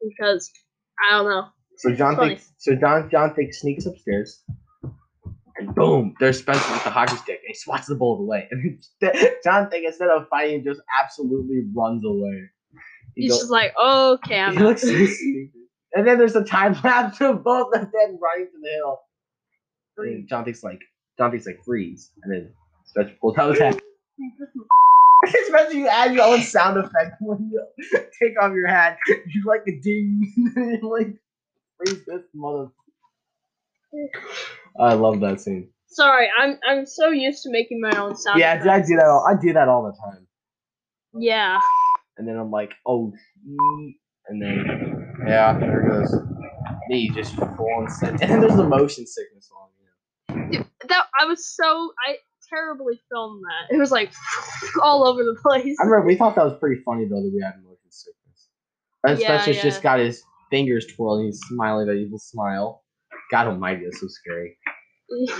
because 0.00 0.50
I 1.06 1.18
don't 1.18 1.28
know. 1.28 1.48
So 1.76 1.92
John 1.94 2.16
thinks 2.16 2.50
so 2.56 2.74
John 2.74 3.10
John 3.10 3.34
thinks 3.34 3.60
sneaks 3.60 3.84
upstairs. 3.84 4.42
And 5.58 5.74
boom, 5.74 6.14
there's 6.20 6.38
Spencer 6.38 6.70
with 6.72 6.84
the 6.84 6.90
hockey 6.90 7.16
stick, 7.16 7.40
and 7.42 7.48
he 7.48 7.54
swats 7.54 7.86
the 7.86 7.94
bullet 7.94 8.20
away. 8.22 8.48
And 8.52 8.78
John 9.44 9.70
think 9.70 9.86
instead 9.86 10.08
of 10.08 10.28
fighting, 10.28 10.64
just 10.64 10.80
absolutely 11.00 11.62
runs 11.74 12.04
away. 12.04 12.50
He 13.14 13.22
He's 13.22 13.32
go- 13.32 13.38
just 13.38 13.50
like, 13.50 13.74
okay, 13.82 14.40
I'm 14.40 14.52
he 14.56 14.62
looks 14.62 14.82
so 14.82 14.88
stupid. 14.88 15.50
And 15.94 16.06
then 16.06 16.18
there's 16.18 16.36
a 16.36 16.44
time 16.44 16.76
lapse 16.84 17.20
of 17.22 17.42
both 17.42 17.74
of 17.74 17.80
them 17.80 18.18
running 18.20 18.46
to 18.46 18.60
the 18.62 18.70
hill. 18.76 18.98
And 19.98 20.28
John 20.28 20.44
thinks 20.44 20.62
like 20.62 20.80
John 21.16 21.30
thinks 21.30 21.46
like 21.46 21.64
freeze, 21.64 22.10
and 22.22 22.32
then 22.32 22.52
Spencer 22.84 23.14
pulls 23.18 23.38
out 23.38 23.50
his 23.50 23.58
hat. 23.60 23.80
Especially 25.26 25.78
you 25.78 25.88
add 25.88 26.14
your 26.14 26.24
own 26.24 26.42
sound 26.42 26.76
effect 26.76 27.16
when 27.20 27.50
you 27.50 27.66
take 28.22 28.34
off 28.40 28.52
your 28.52 28.66
hat. 28.66 28.98
You 29.08 29.44
like 29.46 29.62
a 29.66 29.80
ding, 29.80 30.52
and 30.56 30.82
like 30.82 31.14
freeze 31.78 32.04
this 32.06 32.22
mother. 32.34 32.68
I 34.80 34.94
love 34.94 35.20
that 35.20 35.40
scene. 35.40 35.70
Sorry, 35.88 36.28
I'm 36.38 36.58
I'm 36.68 36.86
so 36.86 37.10
used 37.10 37.42
to 37.44 37.50
making 37.50 37.80
my 37.80 37.96
own 37.98 38.16
sound. 38.16 38.38
Yeah, 38.40 38.60
I 38.70 38.80
do 38.80 38.96
that. 38.96 39.06
All, 39.06 39.26
I 39.26 39.40
do 39.40 39.52
that 39.52 39.68
all 39.68 39.84
the 39.84 39.96
time. 39.98 40.26
Yeah. 41.14 41.60
And 42.18 42.26
then 42.26 42.36
I'm 42.36 42.50
like, 42.50 42.72
oh, 42.86 43.12
and 44.28 44.42
then 44.42 45.14
yeah, 45.26 45.58
there 45.58 45.88
goes 45.88 46.14
me 46.88 47.10
just 47.10 47.38
on 47.38 47.90
sent. 47.90 48.20
And 48.22 48.30
then 48.30 48.40
there's 48.42 48.56
the 48.56 48.64
motion 48.64 49.06
sickness 49.06 49.50
on. 49.56 49.68
You 50.52 50.64
That 50.88 51.06
I 51.20 51.24
was 51.26 51.48
so 51.54 51.92
I 52.06 52.16
terribly 52.48 53.00
filmed 53.10 53.42
that. 53.42 53.74
It 53.74 53.78
was 53.78 53.90
like 53.90 54.12
all 54.82 55.06
over 55.06 55.24
the 55.24 55.36
place. 55.42 55.76
I 55.80 55.84
remember 55.84 56.06
we 56.06 56.16
thought 56.16 56.34
that 56.36 56.44
was 56.44 56.58
pretty 56.58 56.82
funny 56.84 57.04
though 57.04 57.22
that 57.22 57.32
we 57.34 57.42
had 57.42 57.54
motion 57.62 57.90
sickness. 57.90 58.48
And 59.04 59.18
Yeah, 59.18 59.38
Spencer's 59.38 59.56
yeah. 59.56 59.62
just 59.62 59.82
got 59.82 59.98
his 59.98 60.22
fingers 60.50 60.86
twirling, 60.86 61.26
he's 61.26 61.40
smiling 61.40 61.86
that 61.86 61.94
evil 61.94 62.18
smile. 62.18 62.82
God 63.30 63.46
Almighty, 63.48 63.82
that's 63.84 64.00
so 64.00 64.06
scary. 64.08 64.56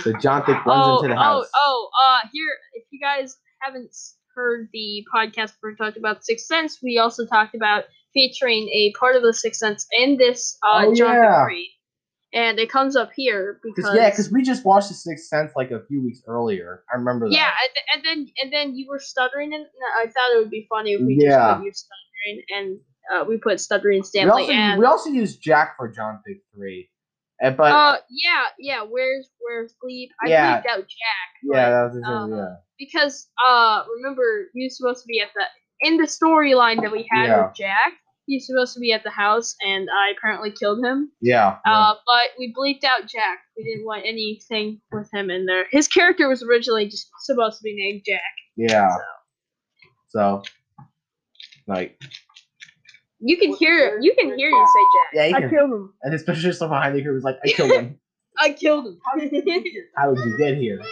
So 0.03 0.13
John 0.21 0.43
Thiccc 0.43 0.65
runs 0.65 0.85
oh, 0.87 0.95
into 1.03 1.09
the 1.09 1.19
oh, 1.19 1.23
house. 1.23 1.49
oh, 1.55 1.89
uh, 2.07 2.27
here, 2.31 2.47
if 2.73 2.85
you 2.91 2.99
guys 3.01 3.35
haven't 3.61 3.93
heard 4.35 4.69
the 4.71 5.05
podcast 5.13 5.53
where 5.59 5.71
we 5.73 5.75
talked 5.75 5.97
about 5.97 6.23
Sixth 6.23 6.45
Sense, 6.45 6.79
we 6.81 6.97
also 6.97 7.25
talked 7.25 7.53
about 7.55 7.83
featuring 8.13 8.67
a 8.69 8.93
part 8.97 9.15
of 9.15 9.23
the 9.23 9.33
Sixth 9.33 9.59
Sense 9.59 9.85
in 9.99 10.17
this 10.17 10.57
uh, 10.65 10.83
Oh, 10.85 10.95
John 10.95 11.15
yeah. 11.15 11.43
Three, 11.45 11.69
and 12.33 12.59
it 12.59 12.69
comes 12.69 12.95
up 12.95 13.11
here 13.15 13.59
because 13.63 13.85
Cause, 13.85 13.95
yeah, 13.97 14.09
because 14.09 14.31
we 14.31 14.41
just 14.41 14.63
watched 14.65 14.87
The 14.87 14.93
Sixth 14.93 15.27
Sense 15.27 15.51
like 15.55 15.71
a 15.71 15.81
few 15.87 16.01
weeks 16.03 16.21
earlier. 16.27 16.83
I 16.93 16.97
remember 16.97 17.27
that. 17.27 17.35
yeah, 17.35 17.49
and, 17.49 17.71
th- 17.73 17.85
and 17.93 18.03
then 18.05 18.33
and 18.41 18.53
then 18.53 18.75
you 18.77 18.87
were 18.89 18.99
stuttering, 18.99 19.53
and 19.53 19.65
I 19.99 20.05
thought 20.05 20.35
it 20.35 20.39
would 20.39 20.49
be 20.51 20.65
funny 20.69 20.91
if 20.93 21.01
we 21.01 21.17
Yeah. 21.21 21.29
just 21.29 21.57
put 21.57 21.65
you 21.65 21.71
stuttering 21.73 22.03
Stuttering, 22.23 22.41
and 22.55 22.79
uh, 23.13 23.25
we 23.27 23.37
put 23.37 23.59
Stuttering 23.59 23.99
We 23.99 24.03
Stanley. 24.03 24.41
also, 24.43 24.51
and 24.53 24.79
we 24.79 24.85
also 24.85 25.09
used 25.09 25.41
Jack 25.41 25.75
for 25.77 25.87
John 25.89 26.19
Thick 26.25 26.37
3. 26.55 26.89
And, 27.39 27.55
but, 27.55 27.71
uh, 27.71 27.97
yeah, 28.09 28.45
yeah. 28.59 28.81
Where's 28.81 29.29
Where's 29.39 29.73
Gleep? 29.83 30.09
I 30.25 30.29
Yeah. 30.29 30.57
bleeped 30.61 30.65
out 30.71 30.79
Jack. 30.79 31.29
yeah, 31.43 31.69
that 31.69 31.83
was 31.93 32.03
uh, 32.05 32.25
thing, 32.27 32.37
yeah. 32.37 32.55
because 32.79 33.27
uh 33.45 33.83
remember 33.97 34.23
he 34.53 34.63
was 34.63 34.77
supposed 34.77 35.03
to 35.03 35.07
be 35.07 35.19
at 35.19 35.29
the 35.35 35.87
in 35.87 35.97
the 35.97 36.05
storyline 36.07 36.81
that 36.81 36.91
we 36.91 37.07
had 37.11 37.27
Yeah. 37.27 37.45
with 37.47 37.55
Jack. 37.55 37.93
He's 38.25 38.45
supposed 38.47 38.73
to 38.73 38.81
be 38.81 38.91
at 38.91 39.03
the 39.03 39.09
house, 39.11 39.55
and 39.65 39.87
I 39.89 40.11
apparently 40.17 40.51
killed 40.51 40.83
him. 40.83 41.11
Yeah. 41.21 41.59
yeah. 41.65 41.73
Uh, 41.73 41.93
but 42.05 42.31
we 42.37 42.53
bleeped 42.53 42.83
out 42.83 43.07
Jack. 43.07 43.39
We 43.55 43.63
didn't 43.63 43.85
want 43.85 44.03
anything 44.05 44.81
with 44.91 45.09
him 45.13 45.29
in 45.29 45.45
there. 45.45 45.65
His 45.71 45.87
character 45.87 46.27
was 46.27 46.43
originally 46.43 46.87
just 46.89 47.07
supposed 47.21 47.57
to 47.59 47.63
be 47.63 47.73
named 47.75 48.01
Jack. 48.05 48.19
yeah. 48.57 48.89
So, 50.09 50.43
like, 51.67 52.01
You 53.19 53.37
can 53.37 53.53
hear 53.55 53.99
you 54.01 54.13
can 54.17 54.37
hear 54.37 54.49
you 54.49 54.67
say 54.67 54.83
Jack. 54.95 55.13
yeah, 55.13 55.25
you 55.25 55.35
I 55.35 55.39
can, 55.41 55.49
killed 55.49 55.71
him. 55.71 55.93
and 56.03 56.13
especially 56.13 56.51
someone 56.53 56.79
behind 56.79 56.95
the 56.95 57.03
curve 57.03 57.15
was 57.15 57.23
like, 57.23 57.37
I 57.43 57.47
killed 57.49 57.71
him. 57.71 57.99
I 58.39 58.51
killed 58.53 58.85
him. 58.85 58.99
How 59.03 59.19
did 59.19 59.31
you 60.25 60.37
get 60.37 60.57
here? 60.57 60.81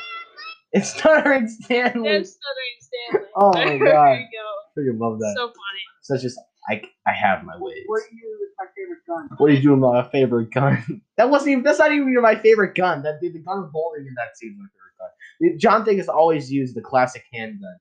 It's 0.73 0.89
Stuttering 0.89 1.47
Stanley. 1.47 2.09
There's 2.09 2.35
Stuttering 2.35 2.77
Stanley. 2.81 3.27
Oh 3.37 3.53
my 3.53 3.65
there 3.77 3.93
God. 3.93 4.11
you 4.13 4.27
go. 4.33 4.81
Freaking 4.81 4.99
love 4.99 5.19
that. 5.19 5.33
So 5.37 5.47
funny. 5.47 5.83
So 6.01 6.15
it's 6.15 6.23
just, 6.23 6.37
I, 6.69 6.81
I 7.07 7.13
have 7.13 7.45
my 7.45 7.53
ways. 7.57 7.83
What 7.85 8.01
do 8.09 8.15
you 8.17 8.21
do 8.21 8.37
with 8.41 8.49
my 8.59 8.65
favorite 8.75 8.99
gun? 9.07 9.37
What 9.37 9.47
do 9.47 9.53
you 9.53 9.61
do 9.61 9.71
with 9.71 9.79
my 9.79 10.09
favorite 10.09 10.51
gun? 10.51 11.01
that 11.17 11.29
wasn't 11.29 11.51
even. 11.51 11.63
That's 11.63 11.79
not 11.79 11.93
even 11.93 12.13
my 12.21 12.35
favorite 12.35 12.75
gun. 12.75 13.03
That 13.03 13.21
the 13.21 13.29
gun 13.29 13.59
of 13.63 13.71
bowling 13.71 14.05
in 14.05 14.13
that 14.15 14.35
scene 14.37 14.57
was 14.59 14.67
my 14.67 15.47
favorite 15.47 15.51
gun. 15.51 15.59
John 15.59 15.85
Thing 15.85 15.97
has 15.99 16.09
always 16.09 16.51
used 16.51 16.75
the 16.75 16.81
classic 16.81 17.23
handgun 17.31 17.77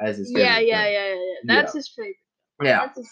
as 0.00 0.18
his 0.18 0.28
favorite. 0.28 0.44
Yeah, 0.44 0.58
yeah, 0.60 0.84
gun. 0.84 0.92
yeah, 0.92 1.08
yeah, 1.08 1.14
yeah. 1.14 1.34
That's 1.44 1.74
his 1.74 1.88
favorite. 1.88 2.14
yeah. 2.62 2.78
That's 2.86 2.98
his 2.98 3.10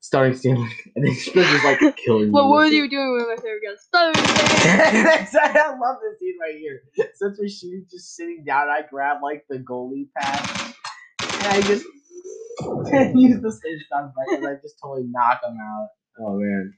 Stuttering 0.00 0.34
Stanley, 0.34 0.68
and 0.96 1.06
then 1.06 1.14
Spence 1.14 1.48
is 1.48 1.64
like 1.64 1.96
killing. 1.96 2.26
Me. 2.26 2.30
What 2.30 2.48
were 2.48 2.66
you 2.66 2.88
doing 2.88 3.14
with 3.14 3.26
my 3.28 3.36
favorite 3.36 3.62
gun? 3.64 3.76
Stuttering 3.78 4.16
Stanley. 5.26 5.60
I 5.60 5.68
love 5.80 5.96
this 6.02 6.18
scene 6.20 6.36
right 6.40 6.58
here. 6.58 6.82
Since 7.14 7.38
we're 7.38 7.48
shooting, 7.48 7.86
just 7.90 8.14
sitting 8.14 8.44
down, 8.46 8.68
I 8.68 8.82
grab 8.88 9.18
like 9.22 9.44
the 9.48 9.58
goalie 9.58 10.08
pad, 10.16 10.74
and 11.20 11.46
I 11.46 11.60
just 11.62 11.84
use 13.14 13.40
the 13.40 13.52
same 13.52 13.78
sound 13.90 14.12
effect, 14.12 14.44
and 14.44 14.46
I 14.46 14.60
just 14.60 14.76
totally 14.82 15.06
knock 15.08 15.40
him 15.42 15.56
out. 15.60 15.88
Oh 16.20 16.38
man. 16.38 16.74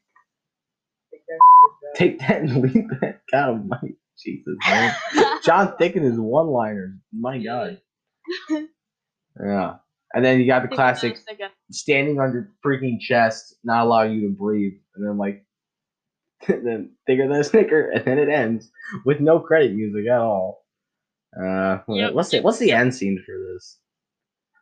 Take 1.94 2.18
that 2.20 2.42
and 2.42 2.62
leave 2.62 2.88
that. 3.00 3.20
God 3.32 3.50
of 3.50 3.56
oh, 3.56 3.64
my 3.68 3.78
Jesus, 4.18 4.56
man. 4.68 4.94
John 5.44 5.74
Thiccc 5.80 5.96
is 5.96 6.18
one 6.18 6.48
liners. 6.48 6.92
My 7.12 7.38
God. 7.38 7.80
Yeah. 9.42 9.76
And 10.14 10.24
then 10.24 10.40
you 10.40 10.46
got 10.46 10.62
the 10.62 10.74
classic 10.74 11.18
standing 11.70 12.20
on 12.20 12.32
your 12.32 12.52
freaking 12.64 12.98
chest, 13.00 13.56
not 13.64 13.84
allowing 13.84 14.12
you 14.14 14.28
to 14.28 14.34
breathe. 14.34 14.74
And 14.94 15.06
then 15.06 15.18
like 15.18 15.44
then 16.48 16.90
thicker 17.06 17.26
than 17.28 17.40
a 17.40 17.44
snicker, 17.44 17.90
and 17.90 18.04
then 18.04 18.18
it 18.18 18.28
ends 18.28 18.70
with 19.04 19.20
no 19.20 19.40
credit 19.40 19.74
music 19.74 20.06
at 20.06 20.20
all. 20.20 20.64
Uh 21.38 21.78
Yep, 21.88 22.14
what's 22.14 22.30
the 22.30 22.40
what's 22.40 22.58
the 22.58 22.72
end 22.72 22.94
scene 22.94 23.22
for 23.26 23.34
this? 23.52 23.78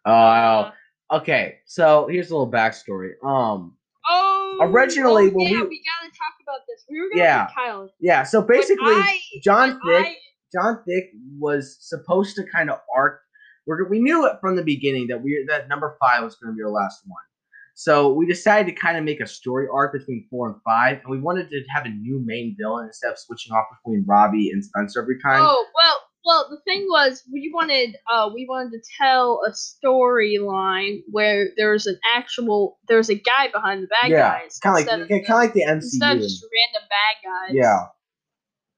Oh, 0.06 0.70
okay. 1.12 1.56
So 1.66 2.08
here's 2.10 2.30
a 2.30 2.36
little 2.36 2.50
backstory. 2.50 3.12
Um 3.24 3.76
Oh, 4.06 4.58
Originally, 4.60 5.28
oh, 5.28 5.30
when 5.30 5.46
yeah, 5.52 5.62
we- 5.62 5.68
we 5.68 5.82
gotta 5.82 6.10
talk 6.12 6.34
about 6.42 6.60
this. 6.68 6.84
We 6.90 7.00
were 7.00 7.08
gonna 7.10 7.22
Yeah. 7.22 7.48
Kyle. 7.54 7.90
yeah, 8.00 8.22
so 8.22 8.42
basically 8.42 8.92
I- 8.94 9.18
John 9.42 9.80
Thiccc 9.80 10.04
I- 10.04 10.16
John 10.52 10.82
Thiccc 10.88 11.08
was 11.38 11.76
supposed 11.80 12.36
to 12.36 12.44
kind 12.44 12.70
of 12.70 12.78
arc. 12.94 13.20
We're, 13.66 13.88
we 13.88 14.00
knew 14.00 14.26
it 14.26 14.36
from 14.40 14.56
the 14.56 14.62
beginning 14.62 15.06
that 15.08 15.22
we 15.22 15.44
that 15.48 15.68
number 15.68 15.96
five 16.00 16.22
was 16.22 16.36
going 16.36 16.52
to 16.52 16.56
be 16.56 16.62
our 16.62 16.70
last 16.70 17.00
one. 17.06 17.22
So 17.76 18.12
we 18.12 18.24
decided 18.26 18.72
to 18.72 18.80
kind 18.80 18.96
of 18.96 19.02
make 19.02 19.20
a 19.20 19.26
story 19.26 19.66
arc 19.72 19.92
between 19.92 20.26
four 20.30 20.48
and 20.48 20.56
five, 20.64 20.98
and 21.02 21.10
we 21.10 21.18
wanted 21.18 21.50
to 21.50 21.60
have 21.74 21.84
a 21.84 21.88
new 21.88 22.22
main 22.24 22.56
villain 22.58 22.86
instead 22.86 23.10
of 23.10 23.18
switching 23.18 23.52
off 23.52 23.64
between 23.82 24.04
Robbie 24.06 24.50
and 24.50 24.64
Spencer 24.64 25.02
every 25.02 25.20
time. 25.20 25.40
Oh 25.42 25.66
well, 25.74 25.96
well. 26.24 26.46
The 26.50 26.60
thing 26.64 26.86
was, 26.88 27.24
we 27.32 27.50
wanted, 27.52 27.96
uh, 28.08 28.30
we 28.32 28.46
wanted 28.48 28.70
to 28.72 28.90
tell 29.00 29.40
a 29.44 29.50
storyline 29.50 31.00
where 31.10 31.48
there's 31.56 31.86
an 31.86 31.98
actual, 32.14 32.78
there's 32.86 33.10
a 33.10 33.16
guy 33.16 33.48
behind 33.52 33.82
the 33.82 33.88
bad 33.88 34.10
yeah, 34.10 34.38
guys, 34.38 34.58
kind 34.62 34.78
of 34.78 34.86
like 34.86 35.00
of 35.00 35.08
kind 35.08 35.24
of 35.28 35.34
like 35.34 35.52
the 35.54 35.62
MCU 35.62 35.82
instead 35.82 36.16
of 36.16 36.22
just 36.22 36.44
random 36.44 36.88
bad 36.88 37.28
guys. 37.28 37.54
Yeah, 37.54 37.86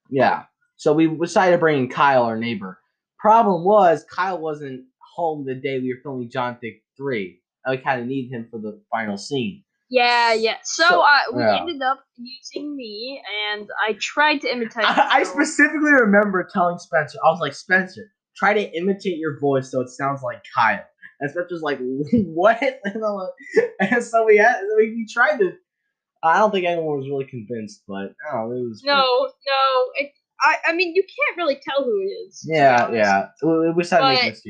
yeah. 0.09 0.45
So 0.77 0.95
we 0.95 1.07
decided 1.07 1.53
to 1.53 1.59
bring 1.59 1.81
in 1.81 1.89
Kyle, 1.91 2.23
our 2.23 2.39
neighbor. 2.39 2.79
Problem 3.27 3.65
was, 3.65 4.05
Kyle 4.09 4.39
wasn't 4.39 4.85
home 5.17 5.45
the 5.45 5.55
day 5.57 5.81
we 5.81 5.93
were 5.93 6.01
filming 6.01 6.31
John 6.31 6.59
Thiccc 6.63 6.81
three. 6.97 7.41
we 7.69 7.77
kind 7.79 8.01
of 8.01 8.07
needed 8.07 8.33
him 8.33 8.47
for 8.51 8.61
the 8.61 8.81
final 8.93 9.17
scene. 9.17 9.65
Yeah, 9.91 10.33
yeah. 10.33 10.59
So, 10.63 10.85
So- 10.89 11.01
uh, 11.01 11.19
we 11.35 11.43
yeah. 11.43 11.57
ended 11.61 11.83
up 11.83 12.05
using 12.17 12.77
me, 12.77 13.21
and 13.51 13.69
I 13.85 13.97
tried 14.01 14.43
to 14.43 14.49
imitate. 14.53 14.85
I, 14.85 15.19
I 15.19 15.23
specifically 15.25 15.91
remember 15.93 16.49
telling 16.53 16.79
Spencer, 16.79 17.19
I 17.25 17.29
was 17.31 17.41
like, 17.41 17.55
Spencer, 17.55 18.13
try 18.37 18.53
to 18.55 18.77
imitate 18.77 19.19
your 19.19 19.41
voice 19.41 19.73
so 19.73 19.81
it 19.81 19.89
sounds 19.89 20.23
like 20.23 20.43
Kyle. 20.55 20.85
And 21.21 21.29
Spencer's 21.31 21.63
like, 21.63 21.79
what? 22.13 22.61
And, 22.85 23.01
like- 23.03 23.71
and 23.81 24.05
so 24.05 24.25
we 24.25 24.37
had, 24.37 24.61
we, 24.77 24.91
we 24.95 25.07
tried 25.13 25.39
to. 25.39 25.51
I 26.23 26.39
don't 26.39 26.51
think 26.53 26.67
anyone 26.67 26.99
was 26.99 27.09
really 27.09 27.27
convinced, 27.27 27.83
but 27.89 28.15
oh, 28.33 28.51
it 28.53 28.63
was. 28.69 28.83
No, 28.85 28.95
no. 29.05 29.63
It. 29.97 30.13
I, 30.47 30.57
I 30.67 30.73
mean, 30.75 30.95
you 30.95 31.03
can't 31.03 31.37
really 31.37 31.61
tell 31.69 31.85
who 31.85 31.99
it 32.01 32.05
is. 32.05 32.47
Yeah, 32.49 32.91
yeah. 32.93 33.27
We 33.43 33.73
wish 33.73 33.91
that 33.91 34.01
was. 34.01 34.43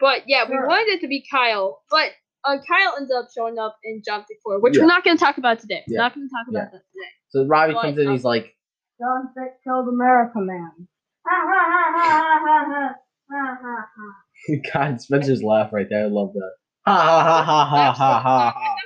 But 0.00 0.22
yeah, 0.26 0.44
we 0.48 0.54
sure. 0.54 0.66
wanted 0.66 0.88
it 0.94 1.00
to 1.02 1.08
be 1.08 1.22
Kyle, 1.30 1.82
but 1.90 2.12
uh, 2.44 2.56
Kyle 2.66 2.94
ends 2.96 3.12
up 3.12 3.28
showing 3.36 3.58
up 3.58 3.76
in 3.84 4.02
John 4.04 4.24
4, 4.42 4.60
which 4.60 4.74
yeah. 4.74 4.82
we're 4.82 4.86
not 4.86 5.04
going 5.04 5.16
to 5.16 5.22
talk 5.22 5.36
about 5.36 5.60
today. 5.60 5.82
Yeah. 5.86 5.98
We're 5.98 6.02
not 6.04 6.14
going 6.14 6.28
to 6.28 6.32
talk 6.32 6.48
about 6.48 6.58
yeah. 6.58 6.64
that 6.72 6.82
today. 6.92 7.10
So 7.28 7.44
Robbie 7.44 7.74
but, 7.74 7.82
comes 7.82 7.98
in, 7.98 8.06
um, 8.06 8.12
he's 8.12 8.24
like, 8.24 8.56
John 8.98 9.28
Thiccc 9.36 9.52
killed 9.64 9.88
America 9.88 10.38
Man. 10.38 10.88
God, 14.72 15.00
Spencer's 15.00 15.42
laugh 15.42 15.72
right 15.72 15.86
there. 15.90 16.04
I 16.04 16.08
love 16.08 16.32
that. 16.32 16.52
Ha 16.86 16.94
ha 16.94 17.22
ha 17.22 17.44
ha 17.44 17.64
ha 17.66 17.92
ha 17.92 18.20
ha 18.22 18.76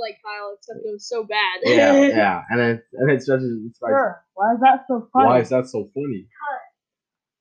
like 0.00 0.16
Kyle, 0.24 0.54
except 0.56 0.78
it 0.84 0.92
was 0.92 1.08
so 1.08 1.24
bad. 1.24 1.60
Yeah, 1.62 1.92
yeah. 2.08 2.42
And 2.50 2.60
then, 2.60 2.82
and 2.94 3.08
then 3.10 3.20
Spencer 3.20 3.48
starts, 3.74 3.92
Sure. 3.92 4.24
Why 4.34 4.52
is 4.54 4.60
that 4.60 4.84
so 4.88 5.08
funny? 5.12 5.26
why 5.26 5.40
is 5.40 5.48
that 5.50 5.66
so 5.66 5.90
funny? 5.94 6.26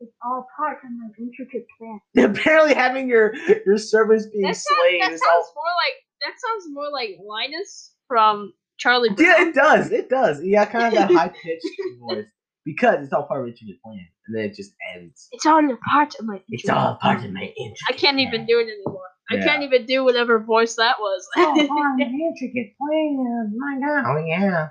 It's 0.01 0.11
all 0.23 0.45
part 0.57 0.77
of 0.83 0.89
my 0.91 1.07
intricate 1.17 1.65
plan. 1.77 1.99
Apparently, 2.35 2.73
having 2.73 3.07
your 3.07 3.33
your 3.65 3.77
servants 3.77 4.25
being 4.27 4.43
That, 4.43 4.55
sound, 4.55 4.77
slain 4.81 4.99
that 4.99 5.11
is 5.13 5.21
sounds 5.21 5.47
all. 5.47 5.53
more 5.55 5.73
like 5.83 5.95
that 6.23 6.33
sounds 6.43 6.65
more 6.73 6.91
like 6.91 7.17
Linus 7.25 7.93
from 8.07 8.53
Charlie 8.77 9.09
Brown. 9.09 9.25
Yeah, 9.27 9.47
it 9.47 9.55
does. 9.55 9.91
It 9.91 10.09
does. 10.09 10.43
Yeah, 10.43 10.65
kind 10.65 10.85
of 10.87 10.93
that 10.93 11.11
high 11.19 11.29
pitched 11.29 11.65
voice 12.01 12.25
because 12.65 13.03
it's 13.03 13.13
all 13.13 13.23
part 13.23 13.39
of 13.41 13.45
Richard's 13.45 13.71
plan, 13.83 14.05
and 14.27 14.35
then 14.35 14.45
it 14.45 14.53
just 14.55 14.73
ends. 14.95 15.27
It's 15.31 15.45
all 15.45 15.59
a 15.59 15.77
part 15.89 16.13
of 16.19 16.25
my. 16.25 16.41
It's 16.49 16.67
all 16.69 16.95
part 17.01 17.23
of 17.23 17.31
my 17.31 17.43
intricate. 17.57 17.77
I 17.89 17.93
can't 17.93 18.19
even 18.19 18.45
do 18.45 18.59
it 18.59 18.63
anymore. 18.67 19.01
I 19.29 19.35
Yeah. 19.35 19.43
can't 19.45 19.63
even 19.63 19.85
do 19.85 20.03
whatever 20.03 20.39
voice 20.39 20.75
that 20.75 20.97
was. 20.99 21.27
Oh, 21.37 21.43
part 21.43 21.61
of 21.61 21.69
my 21.69 22.05
intricate 22.05 22.73
plan. 22.77 23.53
My 23.57 23.79
God. 23.79 24.05
Oh 24.07 24.25
yeah. 24.25 24.69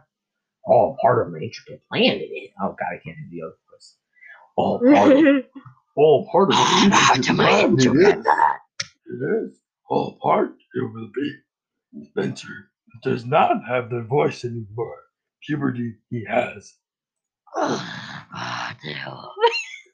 All 0.65 0.97
part 1.03 1.27
of 1.27 1.33
my 1.33 1.39
intricate 1.41 1.83
plan. 1.91 2.03
It 2.17 2.25
is. 2.25 2.51
Oh 2.63 2.69
god, 2.79 2.89
I 2.93 2.99
can't 3.05 3.17
do 3.31 3.37
the 3.37 3.43
other 3.47 3.57
voice. 3.71 3.97
All 4.57 4.79
part 4.81 5.13
of 5.13 5.25
it. 5.27 5.51
all 5.97 6.29
part 6.31 6.51
of 6.51 6.57
my 6.57 7.13
intricate 7.17 7.37
plan. 7.37 7.75
It 7.79 7.87
is. 8.19 8.27
It 9.07 9.21
is. 9.45 9.61
All 9.91 10.19
part 10.23 10.51
it 10.75 10.93
will 10.93 11.11
be. 11.15 12.07
Spencer 12.11 12.71
does 13.03 13.25
not 13.25 13.65
have 13.69 13.91
the 13.91 14.03
voice 14.03 14.45
anymore. 14.45 14.99
Puberty 15.47 15.97
he 16.11 16.25
has. 16.29 16.75
That's 17.57 18.85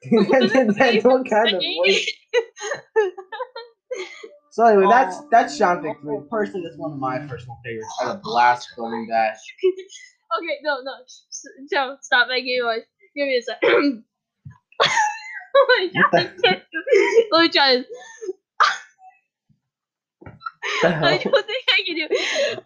what 1.03 1.29
kind 1.29 1.53
of 1.55 1.61
voice. 1.61 2.11
So 4.51 4.65
anyway, 4.65 4.85
oh, 4.87 4.89
that's 4.89 5.21
that's 5.31 5.57
Sean 5.57 5.81
Thick. 5.81 5.97
Personally, 6.29 6.65
that's 6.67 6.77
one 6.77 6.91
of 6.91 6.99
my 6.99 7.19
personal 7.19 7.57
favorites. 7.63 7.87
I 8.01 8.07
had 8.07 8.15
a 8.17 8.19
blast 8.19 8.69
filming 8.75 9.07
that. 9.09 9.37
okay, 10.37 10.57
no, 10.63 10.81
no, 10.83 10.91
s- 11.05 11.25
Joe, 11.71 11.95
stop 12.01 12.27
making 12.27 12.59
noise. 12.61 12.83
Give 13.15 13.27
me 13.27 13.37
a 13.37 13.41
sec. 13.41 13.57
oh 13.63 14.01
my 15.55 15.87
god, 15.93 16.03
I 16.13 16.23
can't 16.43 16.63
do 16.71 17.27
Let 17.31 17.41
me 17.43 17.49
try 17.49 17.77
this. 17.77 17.85
I 20.83 21.17
don't 21.23 21.47
think 21.47 21.65
I 21.69 21.83
can 21.85 21.95
do 21.95 22.07
it. 22.11 22.65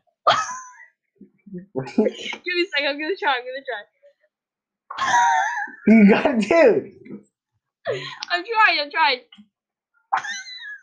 Give 1.97 2.05
me 2.55 2.63
a 2.63 2.67
sec, 2.67 2.85
I'm 2.87 2.99
gonna 2.99 3.15
try, 3.19 3.35
I'm 3.37 3.43
gonna 3.45 3.65
try. 3.69 3.83
you 5.87 6.09
got 6.09 6.39
dude. 6.39 6.93
I'm 8.31 8.43
trying, 8.43 8.79
I'm 8.81 8.91
trying. 8.91 9.19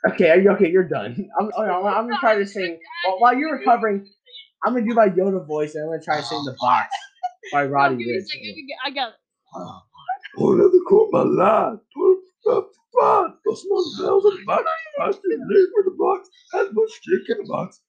Okay, 0.09 0.31
are 0.31 0.39
you 0.41 0.51
okay? 0.53 0.71
You're 0.71 0.89
done. 0.89 1.29
I'm, 1.39 1.51
I'm, 1.57 1.71
I'm 1.87 2.09
gonna 2.09 2.17
try 2.19 2.37
to 2.39 2.47
sing 2.47 2.79
while, 3.05 3.21
while 3.21 3.35
you're 3.37 3.57
recovering. 3.59 4.07
I'm 4.65 4.75
gonna 4.75 4.87
do 4.87 4.95
my 4.95 5.09
Yoda 5.09 5.47
voice, 5.47 5.75
and 5.75 5.85
I'm 5.85 5.91
gonna 5.91 6.03
try 6.03 6.17
to 6.19 6.27
sing 6.27 6.43
the 6.45 6.57
box 6.61 6.89
by 7.53 7.65
oh, 7.65 7.69
Roddy 7.69 7.97
give 7.97 8.07
me 8.07 8.13
a 8.13 8.17
Rich. 8.17 8.29
let 8.35 8.41
me 8.43 8.67
get- 8.67 8.79
I 8.85 8.91
got 8.91 9.09
it. 9.11 9.15
Oh, 10.39 10.53
another 10.55 10.79
call 10.89 11.09
my 11.13 11.23
lad. 11.23 11.79
Dos 12.45 13.65
manos 13.69 14.01
bells 14.01 14.25
and 14.25 14.47
back. 14.47 14.65
I 15.01 15.11
still 15.11 15.31
live 15.31 15.69
for 15.75 15.83
the 15.85 15.97
box. 15.99 16.29
Has 16.53 16.69
much 16.73 16.91
stick 16.91 17.23
in 17.29 17.45
the 17.45 17.49
box. 17.49 17.81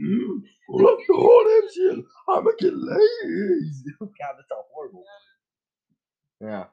Mmm. 0.00 0.40
Pull 0.68 0.88
up 0.88 0.98
the 1.06 1.14
whole 1.14 1.44
damn 1.44 1.68
shit. 1.72 2.04
I'ma 2.28 2.50
get 2.58 2.74
lazy. 2.74 3.84
God, 4.00 4.10
that's 4.36 4.50
all 4.50 4.66
horrible. 4.74 5.04
Yeah. 6.40 6.64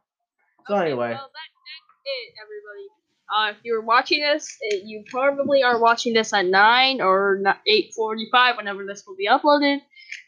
So 0.67 0.75
Okay, 0.75 0.86
anyway, 0.91 1.12
well, 1.12 1.31
that, 1.31 1.49
that's 1.67 1.91
it, 2.05 2.33
everybody. 2.41 2.88
Uh, 3.35 3.51
if 3.51 3.57
you're 3.63 3.81
watching 3.81 4.21
this, 4.21 4.55
it, 4.61 4.83
you 4.85 5.03
probably 5.09 5.61
are 5.63 5.79
watching 5.81 6.13
this 6.13 6.31
at 6.33 6.45
nine 6.45 7.01
or 7.01 7.41
eight 7.67 7.91
forty-five, 7.95 8.55
whenever 8.57 8.85
this 8.85 9.03
will 9.05 9.15
be 9.17 9.27
uploaded. 9.27 9.79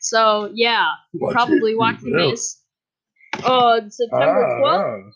So 0.01 0.51
yeah, 0.53 0.87
Watch 1.13 1.33
probably 1.33 1.75
watching 1.75 2.11
this 2.13 2.61
on 3.45 3.89
September 3.89 4.45
Ah, 4.45 4.59
twelfth, 4.59 5.15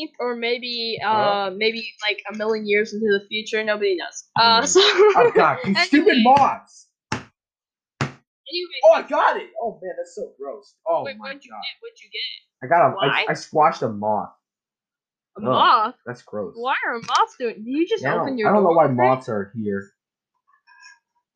ah. 0.00 0.06
or 0.18 0.34
maybe 0.34 0.98
uh 1.04 1.08
Ah. 1.08 1.50
maybe 1.54 1.92
like 2.02 2.20
a 2.32 2.36
million 2.36 2.66
years 2.66 2.92
into 2.92 3.06
the 3.06 3.24
future. 3.28 3.62
Nobody 3.62 3.94
knows. 3.96 4.24
Uh, 4.34 4.60
Hmm. 4.60 4.66
so 4.66 4.80
oh 4.82 5.30
god, 5.34 5.58
you 5.64 5.74
stupid 5.86 6.16
moths! 6.24 6.88
anyway, 7.12 8.78
Oh, 8.84 8.92
I 8.94 9.02
got 9.02 9.36
it! 9.36 9.50
Oh 9.62 9.78
man, 9.80 9.92
that's 9.96 10.14
so 10.16 10.32
gross. 10.38 10.74
Oh 10.88 11.04
wait, 11.04 11.16
my 11.18 11.28
what'd 11.28 11.44
you 11.44 11.50
god, 11.52 11.60
get? 11.62 11.76
What'd 11.80 12.00
you 12.02 12.10
get? 12.10 12.64
I 12.64 12.66
got 12.68 12.92
a. 12.92 12.96
I, 13.00 13.26
I 13.30 13.34
squashed 13.34 13.82
a 13.82 13.88
moth. 13.88 14.30
A 15.36 15.40
moth? 15.40 15.94
That's 16.06 16.22
gross. 16.22 16.54
Why 16.56 16.74
are 16.86 16.94
moths 16.98 17.36
doing? 17.38 17.56
Did 17.56 17.66
you 17.66 17.88
just 17.88 18.02
Yeah, 18.02 18.20
open 18.20 18.36
your? 18.38 18.50
I 18.50 18.52
don't 18.54 18.64
know 18.64 18.70
why 18.70 18.88
moths 18.88 19.28
are 19.28 19.50
here. 19.54 19.90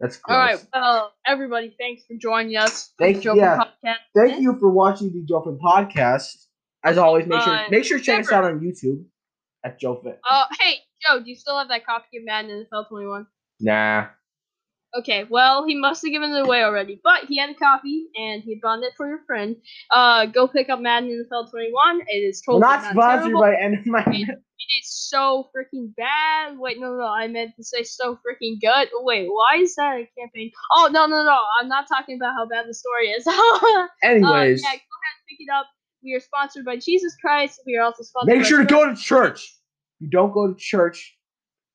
That's 0.00 0.18
gross. 0.18 0.36
All 0.36 0.44
right, 0.44 0.66
well, 0.74 1.12
everybody, 1.26 1.74
thanks 1.78 2.02
for 2.06 2.14
joining 2.20 2.56
us. 2.56 2.92
Thank- 2.98 3.22
Joker 3.22 3.38
yeah. 3.38 3.56
Podcast. 3.56 3.94
Thank 4.14 4.42
you 4.42 4.58
for 4.58 4.70
watching 4.70 5.10
the 5.12 5.24
Jovfen 5.24 5.58
podcast. 5.58 6.46
As 6.84 6.98
always, 6.98 7.26
make 7.26 7.40
sure 7.40 7.52
Uh, 7.54 7.68
make 7.70 7.84
sure 7.84 7.98
to 7.98 8.04
check 8.04 8.20
us 8.20 8.30
out 8.30 8.44
on 8.44 8.60
YouTube 8.60 9.06
at 9.64 9.80
Jovfen. 9.80 10.18
Uh, 10.28 10.44
hey, 10.60 10.76
Joe, 11.04 11.20
do 11.20 11.30
you 11.30 11.34
still 11.34 11.58
have 11.58 11.68
that 11.68 11.86
copy 11.86 12.18
of 12.18 12.24
Madden 12.24 12.66
NFL 12.70 12.88
21? 12.88 13.26
Nah. 13.60 14.08
Okay, 14.98 15.26
well, 15.28 15.66
he 15.66 15.74
must 15.74 16.02
have 16.04 16.10
given 16.10 16.30
it 16.30 16.40
away 16.40 16.62
already, 16.62 17.00
but 17.04 17.24
he 17.28 17.38
had 17.38 17.50
a 17.50 17.54
copy 17.54 18.06
and 18.16 18.42
he 18.42 18.58
bought 18.62 18.82
it 18.82 18.94
for 18.96 19.06
your 19.06 19.20
friend. 19.26 19.56
Uh, 19.90 20.24
go 20.24 20.48
pick 20.48 20.70
up 20.70 20.80
Madden 20.80 21.10
NFL 21.10 21.50
21. 21.50 22.00
It 22.08 22.12
is 22.12 22.42
We're 22.46 22.54
totally 22.54 22.72
not 22.72 22.82
not 22.82 22.92
sponsored 22.92 23.22
terrible. 23.24 23.40
by 23.40 23.56
any 23.56 23.76
of 23.76 23.86
my. 23.86 24.04
It 24.06 24.82
is 24.82 24.90
so 24.90 25.50
freaking 25.54 25.94
bad. 25.96 26.58
Wait, 26.58 26.80
no, 26.80 26.92
no, 26.92 26.96
no, 26.98 27.06
I 27.06 27.28
meant 27.28 27.54
to 27.56 27.62
say 27.62 27.82
so 27.82 28.14
freaking 28.14 28.58
good. 28.60 28.88
Wait, 28.94 29.28
why 29.28 29.58
is 29.60 29.74
that 29.76 29.96
a 29.96 30.08
campaign? 30.18 30.50
Oh, 30.72 30.88
no, 30.90 31.06
no, 31.06 31.22
no, 31.22 31.40
I'm 31.60 31.68
not 31.68 31.86
talking 31.86 32.16
about 32.16 32.32
how 32.34 32.46
bad 32.46 32.66
the 32.66 32.74
story 32.74 33.08
is. 33.08 33.26
uh, 33.28 33.86
Anyways, 34.02 34.62
yeah, 34.62 34.70
go 34.70 34.72
ahead 34.72 35.12
and 35.12 35.26
pick 35.28 35.40
it 35.40 35.52
up. 35.54 35.66
We 36.02 36.14
are 36.14 36.20
sponsored 36.20 36.64
by 36.64 36.78
Jesus 36.78 37.14
Christ. 37.20 37.60
We 37.66 37.76
are 37.76 37.82
also 37.82 38.02
sponsored 38.02 38.34
make 38.34 38.46
sure 38.46 38.58
to 38.58 38.64
go 38.64 38.88
to 38.88 38.96
church. 38.96 39.42
If 40.00 40.06
you 40.06 40.08
don't 40.08 40.32
go 40.32 40.52
to 40.52 40.58
church, 40.58 41.16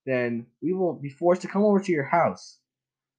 then 0.05 0.47
we 0.61 0.73
will 0.73 0.93
be 0.93 1.09
forced 1.09 1.43
to 1.43 1.47
come 1.47 1.63
over 1.63 1.79
to 1.79 1.91
your 1.91 2.05
house 2.05 2.57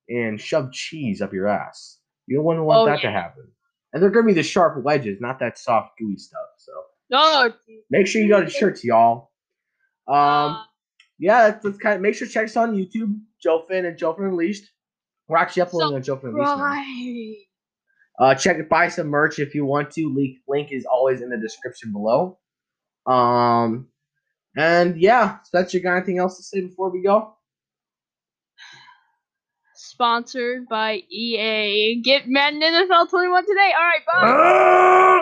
and 0.09 0.41
shove 0.41 0.73
cheese 0.73 1.23
up 1.23 1.33
your 1.33 1.49
ass. 1.49 1.99
You 2.27 2.37
don't 2.37 2.45
want 2.45 2.59
to 2.59 2.65
want 2.65 2.81
Oh, 2.81 2.87
that 2.87 3.01
to 3.03 3.11
happen. 3.11 3.45
And 3.93 4.03
they're 4.03 4.11
gonna 4.11 4.27
be 4.27 4.33
the 4.33 4.43
sharp 4.43 4.83
wedges, 4.83 5.21
not 5.21 5.39
that 5.41 5.59
soft 5.59 5.99
gooey 5.99 6.17
stuff. 6.17 6.41
So 6.59 6.73
No, 7.11 7.53
make 7.91 8.07
sure 8.07 8.23
you 8.23 8.29
go 8.29 8.43
to 8.43 8.51
church, 8.51 8.83
y'all. 8.85 9.31
Um, 10.09 10.17
uh, 10.17 10.63
yeah, 11.19 11.51
that's, 11.51 11.63
that's 11.65 11.79
kind 11.79 11.97
of 11.97 12.01
make 12.01 12.15
sure 12.15 12.27
to 12.27 12.33
check 12.33 12.47
us 12.47 12.57
on 12.57 12.75
YouTube, 12.75 13.19
Jovfen 13.45 13.87
and 13.87 13.99
Jovfen 13.99 14.29
Unleashed. 14.29 14.65
We're 15.29 15.37
actually 15.39 15.63
uploading 15.63 15.97
on 15.97 16.03
Jovfen 16.03 16.25
Unleashed. 16.31 16.39
now. 16.59 16.65
Uh, 18.19 18.35
check 18.35 18.69
buy 18.69 18.89
some 18.89 19.09
merch 19.09 19.39
if 19.39 19.55
you 19.55 19.65
want 19.65 19.91
to. 19.93 20.13
Link 20.15 20.39
link 20.49 20.73
is 20.73 20.85
always 20.85 21.23
in 21.23 21.31
the 21.31 21.39
description 21.39 21.93
below. 21.93 22.39
Um, 23.07 23.89
and 24.57 24.97
yeah, 25.01 25.39
Spencer, 25.45 25.77
you 25.79 25.83
got 25.83 25.97
anything 25.97 26.19
else 26.19 26.37
to 26.37 26.43
say 26.43 26.61
before 26.61 26.91
we 26.91 27.03
go? 27.03 27.35
Sponsored 29.93 30.69
by 30.71 31.03
EA. 31.11 32.01
Get 32.03 32.27
Madden 32.27 32.63
NFL 32.63 33.11
21 33.11 33.47
today. 33.47 33.73
All 33.77 33.85
right, 33.85 34.07
bye. 34.07 34.13
Ah! 34.25 35.13